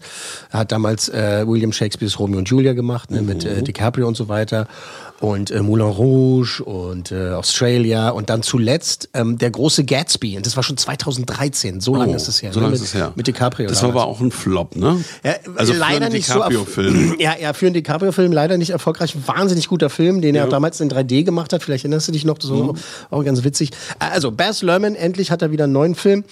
[0.50, 4.30] Hat damals äh, William Shakespeares Romeo und Julia gemacht, ne, mit äh, DiCaprio und so
[4.30, 4.68] weiter.
[5.20, 8.10] Und äh, Moulin Rouge und äh, Australia.
[8.10, 10.36] Und dann zuletzt ähm, der große Gatsby.
[10.36, 11.80] Und das war schon 2013.
[11.80, 12.52] So lange Oh, ist es her.
[12.52, 13.14] So ne, lange mit, ist es her.
[13.16, 13.70] Mit DiCaprio.
[13.70, 15.02] Das war aber auch ein Flop, ne?
[15.24, 17.16] Ja, also für leider einen nicht so DiCaprio-Film.
[17.20, 19.16] Ja, ja, für einen DiCaprio-Film leider nicht erfolgreich.
[19.26, 21.64] Wahnsinnig guter Film, den er damals in 3D gemacht hat.
[21.64, 22.74] Vielleicht erinnerst du dich noch, das war Mhm.
[23.10, 23.70] auch, ganz witzig.
[24.00, 26.26] Also, Baz Luhrmann, endlich hat er wieder einen neuen Film.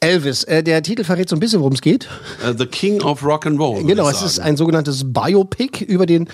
[0.00, 2.08] Elvis, äh, der Titel verrät so ein bisschen, worum es geht.
[2.44, 3.84] Äh, The King of Rock and Roll.
[3.84, 6.28] Genau, würde ich es ist ein sogenanntes Biopic über den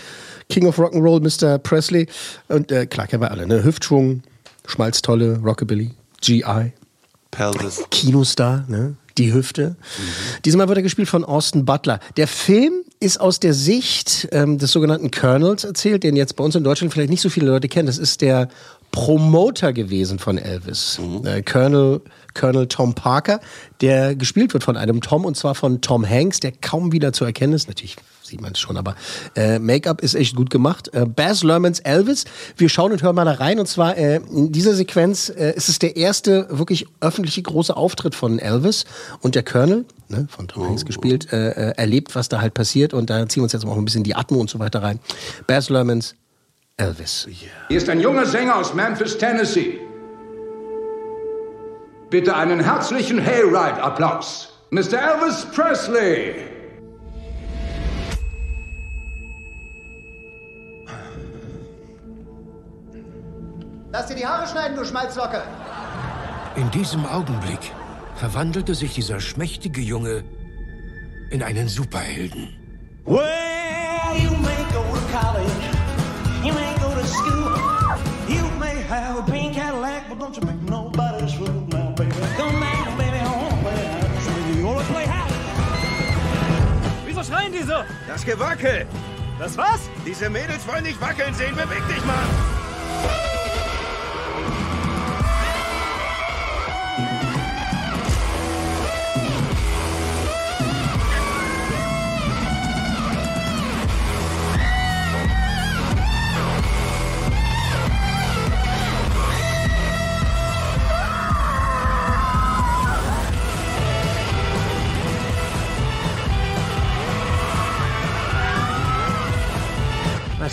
[0.48, 1.58] King of Rock'n'Roll, Mr.
[1.58, 2.06] Presley.
[2.48, 3.64] Und äh, klar, kennen wir alle, ne?
[3.64, 4.22] Hüftschwung,
[4.66, 6.72] Schmalztolle, Rockabilly, GI.
[7.30, 7.84] Pelvis.
[7.90, 8.96] Kinostar, ne?
[9.18, 9.76] Die Hüfte.
[10.44, 11.98] Diesmal wird er gespielt von Austin Butler.
[12.16, 16.54] Der Film ist aus der Sicht ähm, des sogenannten Colonels erzählt, den jetzt bei uns
[16.54, 17.87] in Deutschland vielleicht nicht so viele Leute kennen.
[17.87, 18.48] Das ist der
[18.92, 21.00] Promoter gewesen von Elvis.
[21.24, 22.00] Äh, Colonel,
[22.34, 23.40] Colonel Tom Parker,
[23.80, 27.24] der gespielt wird von einem Tom und zwar von Tom Hanks, der kaum wieder zu
[27.24, 27.68] erkennen ist.
[27.68, 27.96] Natürlich
[28.29, 28.95] sieht man es schon, aber
[29.35, 30.88] äh, Make-up ist echt gut gemacht.
[30.95, 32.25] Äh, Baz Luhrmanns Elvis.
[32.57, 33.59] Wir schauen und hören mal da rein.
[33.59, 38.14] Und zwar äh, in dieser Sequenz äh, ist es der erste wirklich öffentliche große Auftritt
[38.14, 38.85] von Elvis
[39.21, 42.95] und der Colonel, ne, von Tom Hanks gespielt, äh, äh, erlebt, was da halt passiert.
[42.95, 44.83] Und da ziehen wir uns jetzt mal auch ein bisschen die Atmo und so weiter
[44.83, 45.01] rein.
[45.47, 46.14] Baz Luhrmanns
[46.77, 47.27] Elvis.
[47.69, 49.81] Hier ist ein junger Sänger aus Memphis, Tennessee.
[52.11, 54.51] Bitte einen herzlichen Hayride-Applaus.
[54.71, 54.95] Mr.
[54.95, 56.58] Elvis Presley.
[63.90, 65.42] Lass dir die Haare schneiden, du Schmalzlocke.
[66.57, 67.72] In diesem Augenblick
[68.16, 70.24] verwandelte sich dieser schmächtige Junge
[71.31, 72.55] in einen Superhelden.
[73.07, 73.22] Well,
[74.18, 75.51] you may go to college,
[76.44, 77.57] you may go to school,
[78.29, 82.12] you may have a pink Cadillac, but don't you make nobody's fool now, baby.
[82.37, 84.66] Come on, baby, I wanna play house with you.
[84.66, 85.33] Wanna play house?
[87.07, 87.83] Wieso schreien die so?
[88.07, 88.87] Das Gewackel.
[89.38, 89.88] Das was?
[90.05, 91.55] Diese Mädels wollen dich wackeln sehen.
[91.55, 93.38] Beweg dich mal.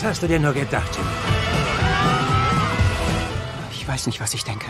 [0.05, 1.09] Hast du dir nur gedacht, Jimmy?
[3.71, 4.67] Ich weiß nicht, was ich denke.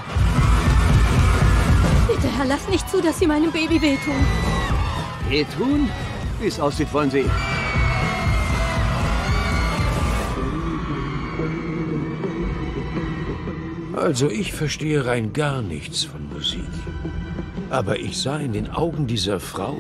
[2.08, 4.16] Bitte, Herr, lass nicht zu, dass Sie meinem Baby wehtun.
[5.30, 5.90] Wehtun?
[6.40, 7.26] Wie es aussieht, wollen Sie.
[13.96, 16.62] Also ich verstehe rein gar nichts von Musik.
[17.70, 19.78] Aber ich sah in den Augen dieser Frau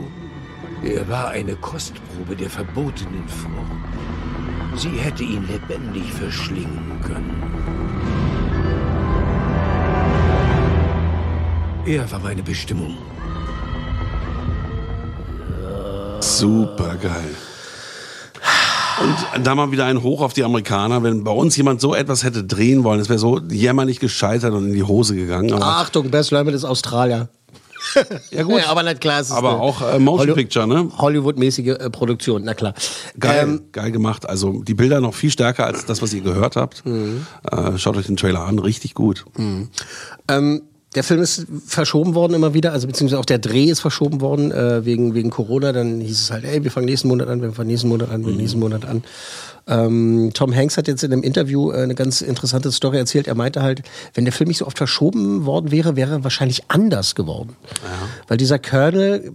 [0.84, 3.85] Er war eine Kostprobe der verbotenen Form.
[4.78, 7.42] Sie hätte ihn lebendig verschlingen können.
[11.86, 12.98] Er war meine Bestimmung.
[16.20, 17.36] Super geil.
[19.02, 21.04] Und da mal wieder ein Hoch auf die Amerikaner.
[21.04, 24.68] Wenn bei uns jemand so etwas hätte drehen wollen, es wäre so jämmerlich gescheitert und
[24.68, 25.54] in die Hose gegangen.
[25.54, 27.30] Aber, Achtung, Best Lerman ist Australier.
[28.32, 30.90] Ja gut, Ja, aber nicht klar, es ist aber auch äh, Motion Holly- Picture, ne?
[30.98, 32.74] Hollywood-mäßige äh, Produktion, na klar.
[33.20, 34.28] Geil, Ähm, geil gemacht.
[34.28, 36.84] Also die Bilder noch viel stärker als das, was ihr gehört habt.
[36.86, 39.26] Äh, schaut euch den Trailer an, richtig gut.
[40.28, 40.62] Ähm,
[40.96, 44.52] der Film ist verschoben worden immer wieder, also beziehungsweise auch der Dreh ist verschoben worden
[44.52, 45.74] äh, wegen, wegen Corona.
[45.74, 48.22] Dann hieß es halt, ey, wir fangen nächsten Monat an, wir fangen nächsten Monat an,
[48.22, 49.04] wir fangen nächsten Monat an.
[49.68, 53.28] Ähm, Tom Hanks hat jetzt in einem Interview äh, eine ganz interessante Story erzählt.
[53.28, 56.64] Er meinte halt, wenn der Film nicht so oft verschoben worden wäre, wäre er wahrscheinlich
[56.70, 57.56] anders geworden.
[58.28, 59.32] Weil dieser Colonel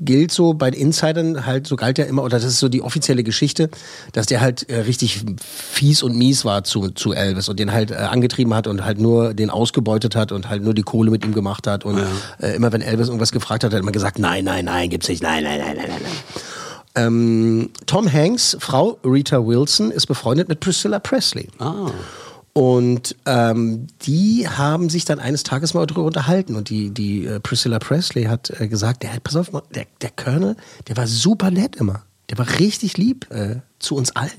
[0.00, 2.82] gilt so bei den Insidern halt, so galt er immer, oder das ist so die
[2.82, 3.70] offizielle Geschichte,
[4.12, 7.90] dass der halt äh, richtig fies und mies war zu, zu Elvis und den halt
[7.90, 11.24] äh, angetrieben hat und halt nur den ausgebeutet hat und halt nur die Kohle mit
[11.24, 12.02] ihm gemacht hat und
[12.40, 15.08] äh, immer wenn Elvis irgendwas gefragt hat, hat er immer gesagt, nein, nein, nein, gibt's
[15.08, 16.42] nicht, nein, nein, nein, nein, nein, nein.
[16.96, 21.48] Ähm, Tom Hanks, Frau Rita Wilson, ist befreundet mit Priscilla Presley.
[21.58, 21.90] Ah.
[22.54, 26.54] Und ähm, die haben sich dann eines Tages mal darüber unterhalten.
[26.54, 30.56] Und die, die äh, Priscilla Presley hat äh, gesagt, der, pass auf, der, der Colonel,
[30.86, 32.04] der war super nett immer.
[32.30, 34.30] Der war richtig lieb äh, zu uns allen.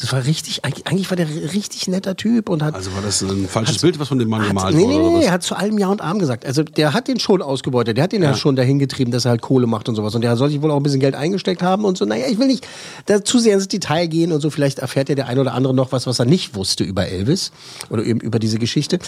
[0.00, 2.74] Das war richtig, eigentlich, war der richtig netter Typ und hat.
[2.74, 4.94] Also war das ein falsches Bild, was von dem Mann gemalt nee, wurde?
[4.94, 6.44] nee, nee, er hat zu allem Ja und Arm gesagt.
[6.44, 9.30] Also der hat den schon ausgebeutet, der hat den ja, schon dahin getrieben, dass er
[9.30, 10.14] halt Kohle macht und sowas.
[10.14, 12.04] Und der soll sich wohl auch ein bisschen Geld eingesteckt haben und so.
[12.04, 12.66] Naja, ich will nicht
[13.06, 14.50] da zu sehr ins Detail gehen und so.
[14.50, 17.52] Vielleicht erfährt ja der ein oder andere noch was, was er nicht wusste über Elvis
[17.88, 18.98] oder eben über diese Geschichte.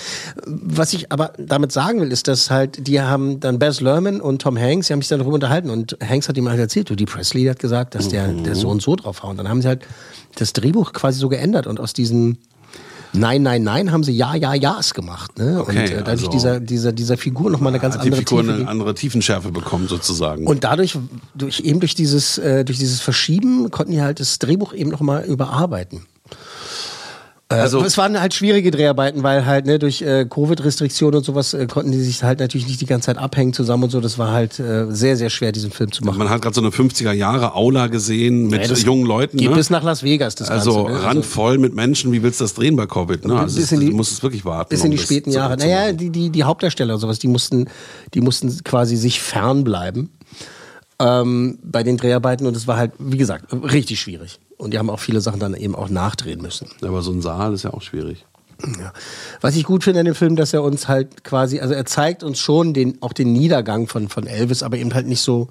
[0.47, 4.41] Was ich aber damit sagen will, ist, dass halt, die haben dann Baz Luhrmann und
[4.41, 6.95] Tom Hanks, die haben sich dann darüber unterhalten und Hanks hat ihm halt erzählt, du,
[6.95, 9.37] die Presley hat gesagt, dass der, der so und so draufhauen.
[9.37, 9.83] Dann haben sie halt
[10.37, 12.39] das Drehbuch quasi so geändert und aus diesen
[13.15, 15.39] Nein, nein, nein, haben sie Ja, Ja, Ja's gemacht.
[15.39, 15.61] Ne?
[15.63, 18.21] Okay, und äh, dadurch also- dieser, dieser, dieser Figur nochmal eine ganz Hat die andere
[18.21, 18.55] Figur Tiefe.
[18.55, 20.47] eine andere Tiefenschärfe bekommen, sozusagen.
[20.47, 20.99] Und dadurch,
[21.35, 25.25] durch, eben durch dieses, äh, durch dieses Verschieben, konnten die halt das Drehbuch eben nochmal
[25.25, 26.03] überarbeiten.
[27.51, 31.67] Also, es waren halt schwierige Dreharbeiten, weil halt ne, durch äh, Covid-Restriktionen und sowas äh,
[31.67, 34.03] konnten die sich halt natürlich nicht die ganze Zeit abhängen zusammen und so.
[34.03, 36.19] Das war halt äh, sehr, sehr schwer, diesen Film zu machen.
[36.19, 39.39] Man hat gerade so eine 50er Jahre Aula gesehen mit Ja, jungen Leuten.
[39.39, 39.57] geht ne?
[39.57, 41.05] bis nach Las Vegas, das Also Ganze, ne?
[41.07, 42.13] randvoll mit Menschen.
[42.13, 43.25] Wie willst du das drehen bei Covid?
[43.25, 43.39] Ne?
[43.41, 44.69] Also bis in die- du musst es wirklich warten.
[44.69, 45.57] Bis in um die das späten Jahre.
[45.57, 47.71] Naja, die, die, die Hauptdarsteller und sowas, die mussten,
[48.13, 50.11] die mussten quasi sich fernbleiben
[51.01, 54.39] ähm, bei den Dreharbeiten und es war halt, wie gesagt, richtig schwierig.
[54.59, 56.69] Und die haben auch viele Sachen dann eben auch nachdrehen müssen.
[56.83, 58.27] Aber so ein Saal ist ja auch schwierig.
[58.61, 58.93] Ja.
[59.41, 62.25] Was ich gut finde an dem Film, dass er uns halt quasi, also er zeigt
[62.25, 65.47] uns schon den, auch den Niedergang von, von Elvis, aber eben halt nicht so,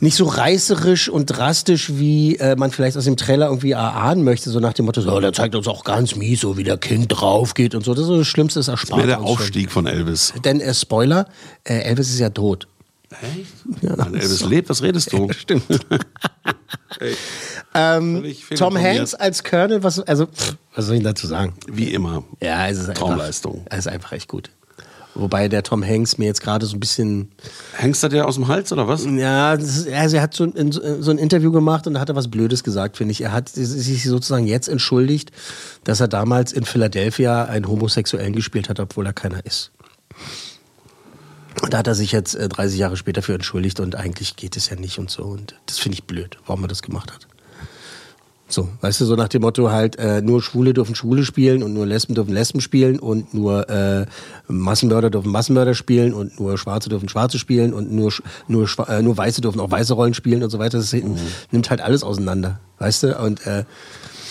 [0.00, 4.50] nicht so reißerisch und drastisch, wie äh, man vielleicht aus dem Trailer irgendwie erahnen möchte,
[4.50, 6.78] so nach dem Motto, so, oh, der zeigt uns auch ganz mies, so wie der
[6.78, 7.92] Kind drauf geht und so.
[7.92, 8.98] Das ist so das Schlimmste, ist erspart.
[8.98, 9.38] Mehr der uns schon.
[9.38, 10.32] Aufstieg von Elvis.
[10.44, 11.28] Denn äh, Spoiler,
[11.64, 12.68] äh, Elvis ist ja tot.
[13.10, 13.82] Echt?
[13.82, 15.32] Ja, Wenn Elvis lebt, was redest du?
[15.32, 15.64] Stimmt.
[17.74, 18.24] ähm,
[18.56, 18.76] Tom.
[18.76, 21.54] Hanks als Colonel, was, also, pff, was soll ich dazu sagen?
[21.68, 22.24] Wie immer.
[22.42, 23.64] Ja, es ist einfach, Traumleistung.
[23.70, 24.50] Es ist einfach echt gut.
[25.14, 27.30] Wobei der Tom Hanks mir jetzt gerade so ein bisschen.
[27.74, 29.06] Hängst du dir aus dem Hals oder was?
[29.06, 32.16] Ja, ist, also er hat so ein, so ein Interview gemacht und da hat er
[32.16, 33.22] was Blödes gesagt, finde ich.
[33.22, 35.32] Er hat sich sozusagen jetzt entschuldigt,
[35.84, 39.72] dass er damals in Philadelphia einen Homosexuellen gespielt hat, obwohl er keiner ist.
[41.62, 44.56] Und da hat er sich jetzt äh, 30 Jahre später für entschuldigt und eigentlich geht
[44.56, 45.22] es ja nicht und so.
[45.24, 47.26] Und das finde ich blöd, warum er das gemacht hat.
[48.48, 51.74] So, weißt du, so nach dem Motto halt, äh, nur Schwule dürfen Schwule spielen und
[51.74, 54.06] nur Lesben dürfen Lesben spielen und nur äh,
[54.46, 58.12] Massenmörder dürfen Massenmörder spielen und nur Schwarze dürfen Schwarze spielen und nur,
[58.46, 60.78] nur, äh, nur Weiße dürfen auch weiße Rollen spielen und so weiter.
[60.78, 63.18] Das nimmt halt alles auseinander, weißt du?
[63.18, 63.64] Und äh,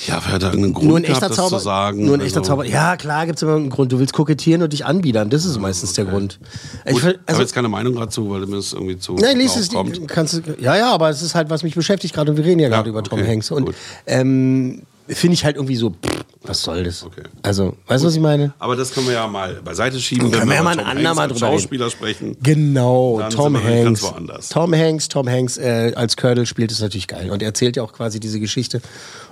[0.07, 2.05] Ja, wer hat da irgendeinen Grund nur ein gehabt, echter das Zauber, zu sagen?
[2.05, 2.65] Nur ein echter Also- Zauber.
[2.65, 3.91] Ja, klar gibt's immer einen Grund.
[3.91, 5.29] Du willst kokettieren und dich anbiedern.
[5.29, 6.39] Das ist meistens der Grund.
[6.85, 9.55] Ich, Gut, ich habe jetzt keine Meinung dazu, weil mir das irgendwie zu Nein, lies
[9.55, 10.07] es, kommt.
[10.07, 12.69] kannst ja, ja, aber es ist halt, was mich beschäftigt gerade und wir reden ja,
[12.69, 13.51] gerade über Tom okay, Hanks.
[13.51, 13.71] Und
[14.05, 17.05] ähm, finde ich halt irgendwie so, pff, was soll das?
[17.41, 18.53] Also, weißt du, was ich meine?
[18.59, 21.27] Aber das können wir ja mal beiseite schieben, Können wenn wir ja mal ein andermal
[21.27, 21.39] drüber.
[21.39, 22.37] Schauspieler sprechen.
[22.43, 24.01] Genau, Dann Tom Hanks.
[24.49, 27.83] Tom Hanks, Tom Hanks äh, als Colonel spielt es natürlich geil und er erzählt ja
[27.83, 28.81] auch quasi diese Geschichte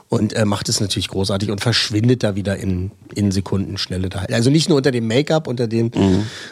[0.10, 4.26] und äh, macht es natürlich großartig und verschwindet da wieder in, in Sekundenschnelle da.
[4.32, 5.92] Also nicht nur unter dem Make-up, unter dem,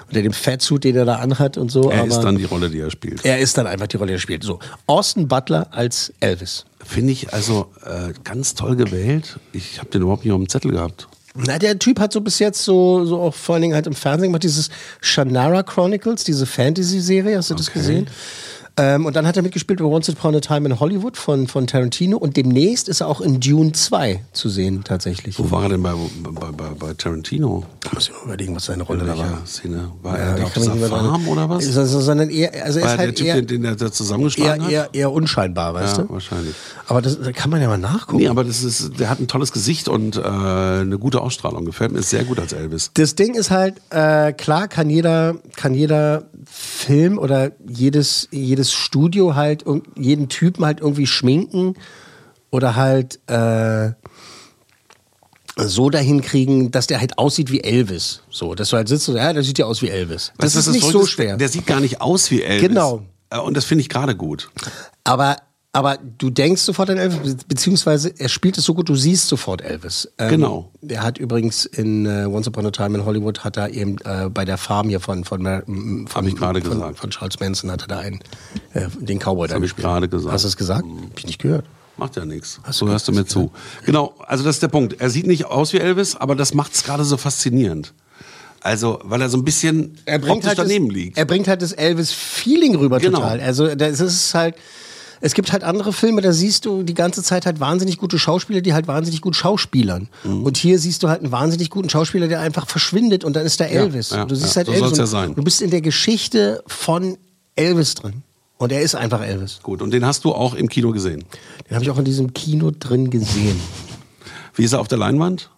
[0.07, 1.83] unter dem Fatsuit, den er da anhat und so.
[1.83, 1.91] Mhm.
[1.91, 3.23] Er ist dann die Rolle, die er spielt.
[3.23, 4.43] er ist dann einfach die Rolle, die er spielt.
[4.43, 6.65] So, Austin Butler als Elvis.
[6.83, 9.39] Finde ich also äh, ganz toll gewählt.
[9.53, 11.07] Ich habe den überhaupt nicht auf dem Zettel gehabt.
[11.35, 13.93] Na, der Typ hat so bis jetzt so, so auch vor allen Dingen halt im
[13.93, 18.07] Fernsehen gemacht, dieses Shannara Chronicles, diese Fantasy-Serie, hast du das gesehen?
[18.82, 21.67] Ähm, und dann hat er mitgespielt bei Once Upon a Time in Hollywood von, von
[21.67, 25.38] Tarantino und demnächst ist er auch in Dune 2 zu sehen, tatsächlich.
[25.38, 27.63] Wo war er denn bei, bei, bei, bei Tarantino?
[27.82, 29.41] Da muss ich mal überlegen, was seine Rolle da war.
[29.46, 29.91] Szene?
[30.02, 31.65] War Ja, er auf dieser Farm oder was?
[31.65, 33.65] Ist er- sondern eher, also er war ist er halt der Typ, eher, den, den
[33.65, 34.94] er da zusammengeschlagen eher, hat?
[34.96, 36.10] eher, eher unscheinbar, weißt ja, du?
[36.13, 36.56] wahrscheinlich.
[36.88, 38.17] Aber das, da kann man ja mal nachgucken.
[38.17, 41.65] Nee, aber das ist, der hat ein tolles Gesicht und äh, eine gute Ausstrahlung.
[41.65, 42.91] Gefällt mir sehr gut als Elvis.
[42.96, 49.36] Das Ding ist halt, äh, klar kann jeder, kann jeder Film oder jedes, jedes Studio
[49.36, 49.63] halt
[49.95, 51.75] jeden Typen halt irgendwie schminken
[52.51, 53.91] oder halt äh,
[55.57, 58.21] so dahin kriegen, dass der halt aussieht wie Elvis.
[58.29, 60.31] So, dass du halt sitzt und ja, der sieht ja aus wie Elvis.
[60.38, 61.10] Das du, ist was nicht so ist?
[61.10, 61.38] schwer.
[61.38, 62.67] Der sieht gar nicht aus wie Elvis.
[62.69, 63.03] Genau.
[63.29, 64.49] Äh, Und das finde ich gerade gut.
[65.03, 65.38] Aber,
[65.73, 69.27] aber du denkst sofort an Elvis, be- beziehungsweise er spielt es so gut, du siehst
[69.27, 70.10] sofort Elvis.
[70.17, 70.69] Ähm, Genau.
[70.81, 74.29] Der hat übrigens in äh, Once Upon a Time in Hollywood hat er eben äh,
[74.29, 75.45] bei der Farm hier von von,
[76.07, 76.97] von, ich gerade von, gesagt.
[76.99, 78.19] von Charles Manson hat er da einen
[78.73, 79.86] äh, den Cowboy da hab ich gespielt.
[79.88, 80.34] gerade gesagt.
[80.34, 80.84] Hast du es gesagt?
[80.86, 81.65] Hab ich nicht gehört.
[81.97, 82.60] Macht ja nichts.
[82.71, 83.51] So hörst du mir zu.
[83.86, 84.99] Genau, also das ist der Punkt.
[84.99, 87.93] Er sieht nicht aus wie Elvis, aber das macht es gerade so faszinierend.
[88.62, 91.17] Also, weil er so ein bisschen Er bringt halt daneben das, liegt.
[91.17, 93.19] Er bringt halt das Elvis-Feeling rüber Genau.
[93.19, 93.39] total.
[93.39, 94.55] Also das ist halt.
[95.21, 98.62] Es gibt halt andere Filme, da siehst du die ganze Zeit halt wahnsinnig gute Schauspieler,
[98.62, 100.10] die halt wahnsinnig gut schauspielern.
[100.23, 100.43] Mhm.
[100.43, 103.60] Und hier siehst du halt einen wahnsinnig guten Schauspieler, der einfach verschwindet und dann ist
[103.60, 104.10] da Ja, Elvis.
[104.10, 104.97] ja, du siehst ja, halt so Elvis.
[104.97, 105.36] ja sein.
[105.36, 107.17] Du bist in der Geschichte von
[107.55, 108.23] Elvis drin.
[108.57, 109.60] Und er ist einfach Elvis.
[109.63, 111.23] Gut, und den hast du auch im Kino gesehen.
[111.67, 113.60] Den habe ich auch in diesem Kino drin gesehen.
[114.55, 115.49] Wie ist er auf der Leinwand?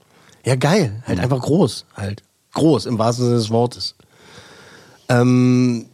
[0.45, 1.03] Ja, geil.
[1.05, 1.85] Halt einfach groß.
[1.95, 2.23] Halt.
[2.53, 3.95] Groß, im wahrsten Sinne des Wortes.
[5.09, 5.85] Ähm,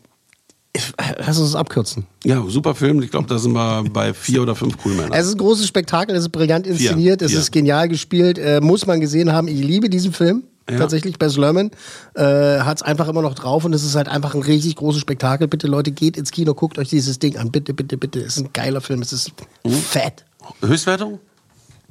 [1.18, 2.06] lass uns das abkürzen.
[2.24, 3.02] Ja, super Film.
[3.02, 5.14] Ich glaube, da sind wir bei vier oder fünf Coolmänner.
[5.16, 7.40] Es ist ein großes Spektakel, es ist brillant inszeniert, es vier.
[7.40, 9.48] ist genial gespielt, äh, muss man gesehen haben.
[9.48, 10.44] Ich liebe diesen Film.
[10.70, 10.78] Ja.
[10.78, 11.72] Tatsächlich, Bess Lerman
[12.14, 12.22] äh,
[12.60, 15.48] hat es einfach immer noch drauf und es ist halt einfach ein richtig großes Spektakel.
[15.48, 17.50] Bitte Leute, geht ins Kino, guckt euch dieses Ding an.
[17.50, 18.20] Bitte, bitte, bitte.
[18.20, 19.32] Es ist ein geiler Film, es ist
[19.66, 19.72] Mhm.
[19.72, 20.26] fett.
[20.62, 21.18] Höchstwertung?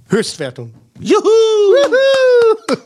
[0.08, 0.74] Höchstwertung.
[1.00, 1.20] Juhu!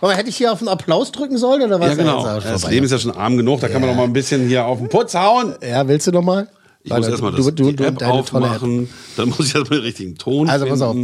[0.00, 1.88] Aber hätte ich hier auf den Applaus drücken sollen oder was?
[1.90, 2.24] Ja, genau.
[2.24, 2.74] Ja, Das vorbei.
[2.74, 4.78] Leben ist ja schon arm genug, da kann man noch mal ein bisschen hier auf
[4.78, 5.54] den Putz hauen.
[5.62, 6.48] Ja, willst du noch mal?
[6.82, 8.52] Ich muss Warte, erstmal du- das du- die du- App deine tolle App.
[8.52, 10.96] aufmachen, dann muss ich erstmal den richtigen Ton Also pass auf.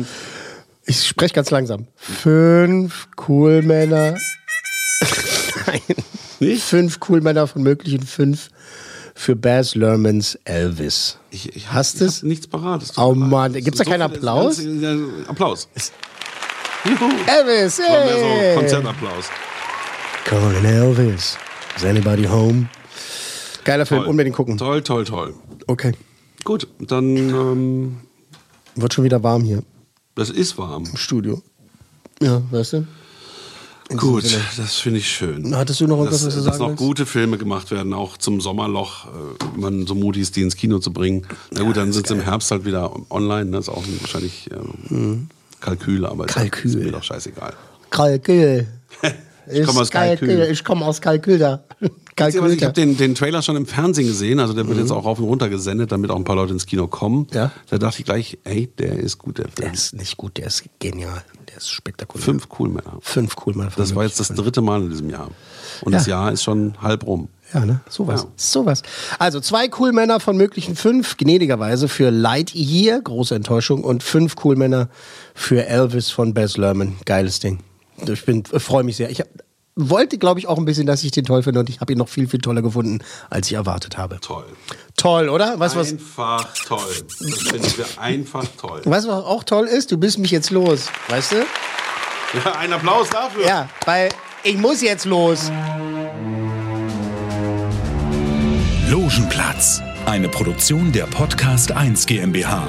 [0.86, 1.86] Ich spreche ganz langsam.
[1.96, 4.16] Fünf cool Männer.
[5.66, 5.80] Nein.
[6.58, 8.50] Fünf cool Männer von möglichen fünf
[9.14, 11.18] für Baz Luhrmanns Elvis.
[11.30, 12.22] Ich, ich Hast du es?
[12.22, 12.82] Nichts parat.
[12.82, 13.14] es Oh.
[13.14, 14.58] Mann, gibt's da So keinen Applaus?
[14.58, 14.96] ganz- ja,
[15.28, 15.68] Applaus.
[16.84, 17.10] Juhu.
[17.26, 18.54] Elvis, hey!
[18.54, 19.26] so Konzertapplaus.
[20.26, 21.38] Calling Elvis.
[21.76, 22.68] Is anybody home?
[23.64, 24.10] Geiler Film, Toll.
[24.10, 24.58] unbedingt gucken.
[24.58, 25.34] Toll, toll, toll.
[25.66, 25.92] Okay.
[26.44, 27.96] Gut, dann ähm,
[28.74, 29.62] Wird schon wieder warm hier
[30.16, 30.84] das ist warm.
[30.84, 31.42] im Studio.
[32.20, 32.86] Ja, weißt du?
[33.90, 34.24] In Gut,
[34.56, 35.54] das finde ich schön.
[35.54, 36.78] Hattest du noch irgendwas, dass, was du dass sagen noch willst?
[36.78, 40.78] gute Filme gemacht werden, auch zum Sommerloch, äh, man so mutig ist, die ins Kino
[40.78, 41.26] zu bringen.
[41.50, 44.48] Na gut, dann sind sie im Herbst halt wieder online, das ist auch wahrscheinlich
[44.90, 45.28] ähm,
[45.60, 46.40] Kalkül, aber ist- Mhm.
[46.40, 46.70] Kalkül.
[46.70, 47.52] ist mir doch scheißegal.
[47.90, 48.66] Kalkül.
[49.46, 50.28] Ich komme aus Kalkül.
[50.28, 50.50] Kalkül.
[50.52, 51.62] Ich komme aus Kalkül da.
[52.16, 52.60] Ich Kalkül.
[52.62, 54.84] habe den, den Trailer schon im Fernsehen gesehen, also der wird Mhm.
[54.84, 57.26] jetzt auch rauf und runter gesendet, damit auch ein paar Leute ins Kino kommen.
[57.32, 57.50] Ja.
[57.68, 59.54] Da dachte ich gleich, ey, der ist gut, der Film.
[59.56, 61.24] Der ist nicht gut, der ist genial.
[61.48, 62.24] Der ist spektakulär.
[62.24, 62.98] Fünf cool Männer.
[63.00, 63.72] Fünf cool Männer.
[63.76, 65.30] Das war jetzt das dritte Mal in diesem Jahr.
[65.82, 66.22] Und das Ja.
[66.22, 67.28] Jahr ist schon halb rum.
[67.52, 67.80] Ja, ne?
[67.88, 68.22] Sowas.
[68.22, 68.28] Ja.
[68.36, 68.82] Sowas.
[69.18, 74.54] Also zwei cool Männer von möglichen fünf, gnädigerweise für Lightyear, große Enttäuschung, und fünf cool
[74.56, 74.88] Männer
[75.34, 76.94] für Elvis von Baz Luhrmann.
[77.04, 77.58] Geiles Ding.
[78.08, 79.10] Ich bin, freue mich sehr.
[79.10, 79.28] Ich hab,
[79.76, 81.98] wollte, glaube ich, auch ein bisschen, dass ich den toll finde und ich habe ihn
[81.98, 84.20] noch viel, viel toller gefunden, als ich erwartet habe.
[84.20, 84.44] Toll.
[84.96, 85.58] Toll, oder?
[85.58, 86.78] Weißt was, Einfach toll.
[87.20, 88.82] Das finden wir einfach toll.
[88.84, 89.90] weißt du, was auch toll ist?
[89.90, 90.86] Du bist mich jetzt los.
[91.08, 91.36] Weißt du?
[92.44, 93.46] Ja, ein Applaus dafür.
[93.46, 94.10] Ja, weil
[94.44, 95.50] ich muss jetzt los.
[98.88, 102.68] Logenplatz, eine Produktion der Podcast 1 GmbH.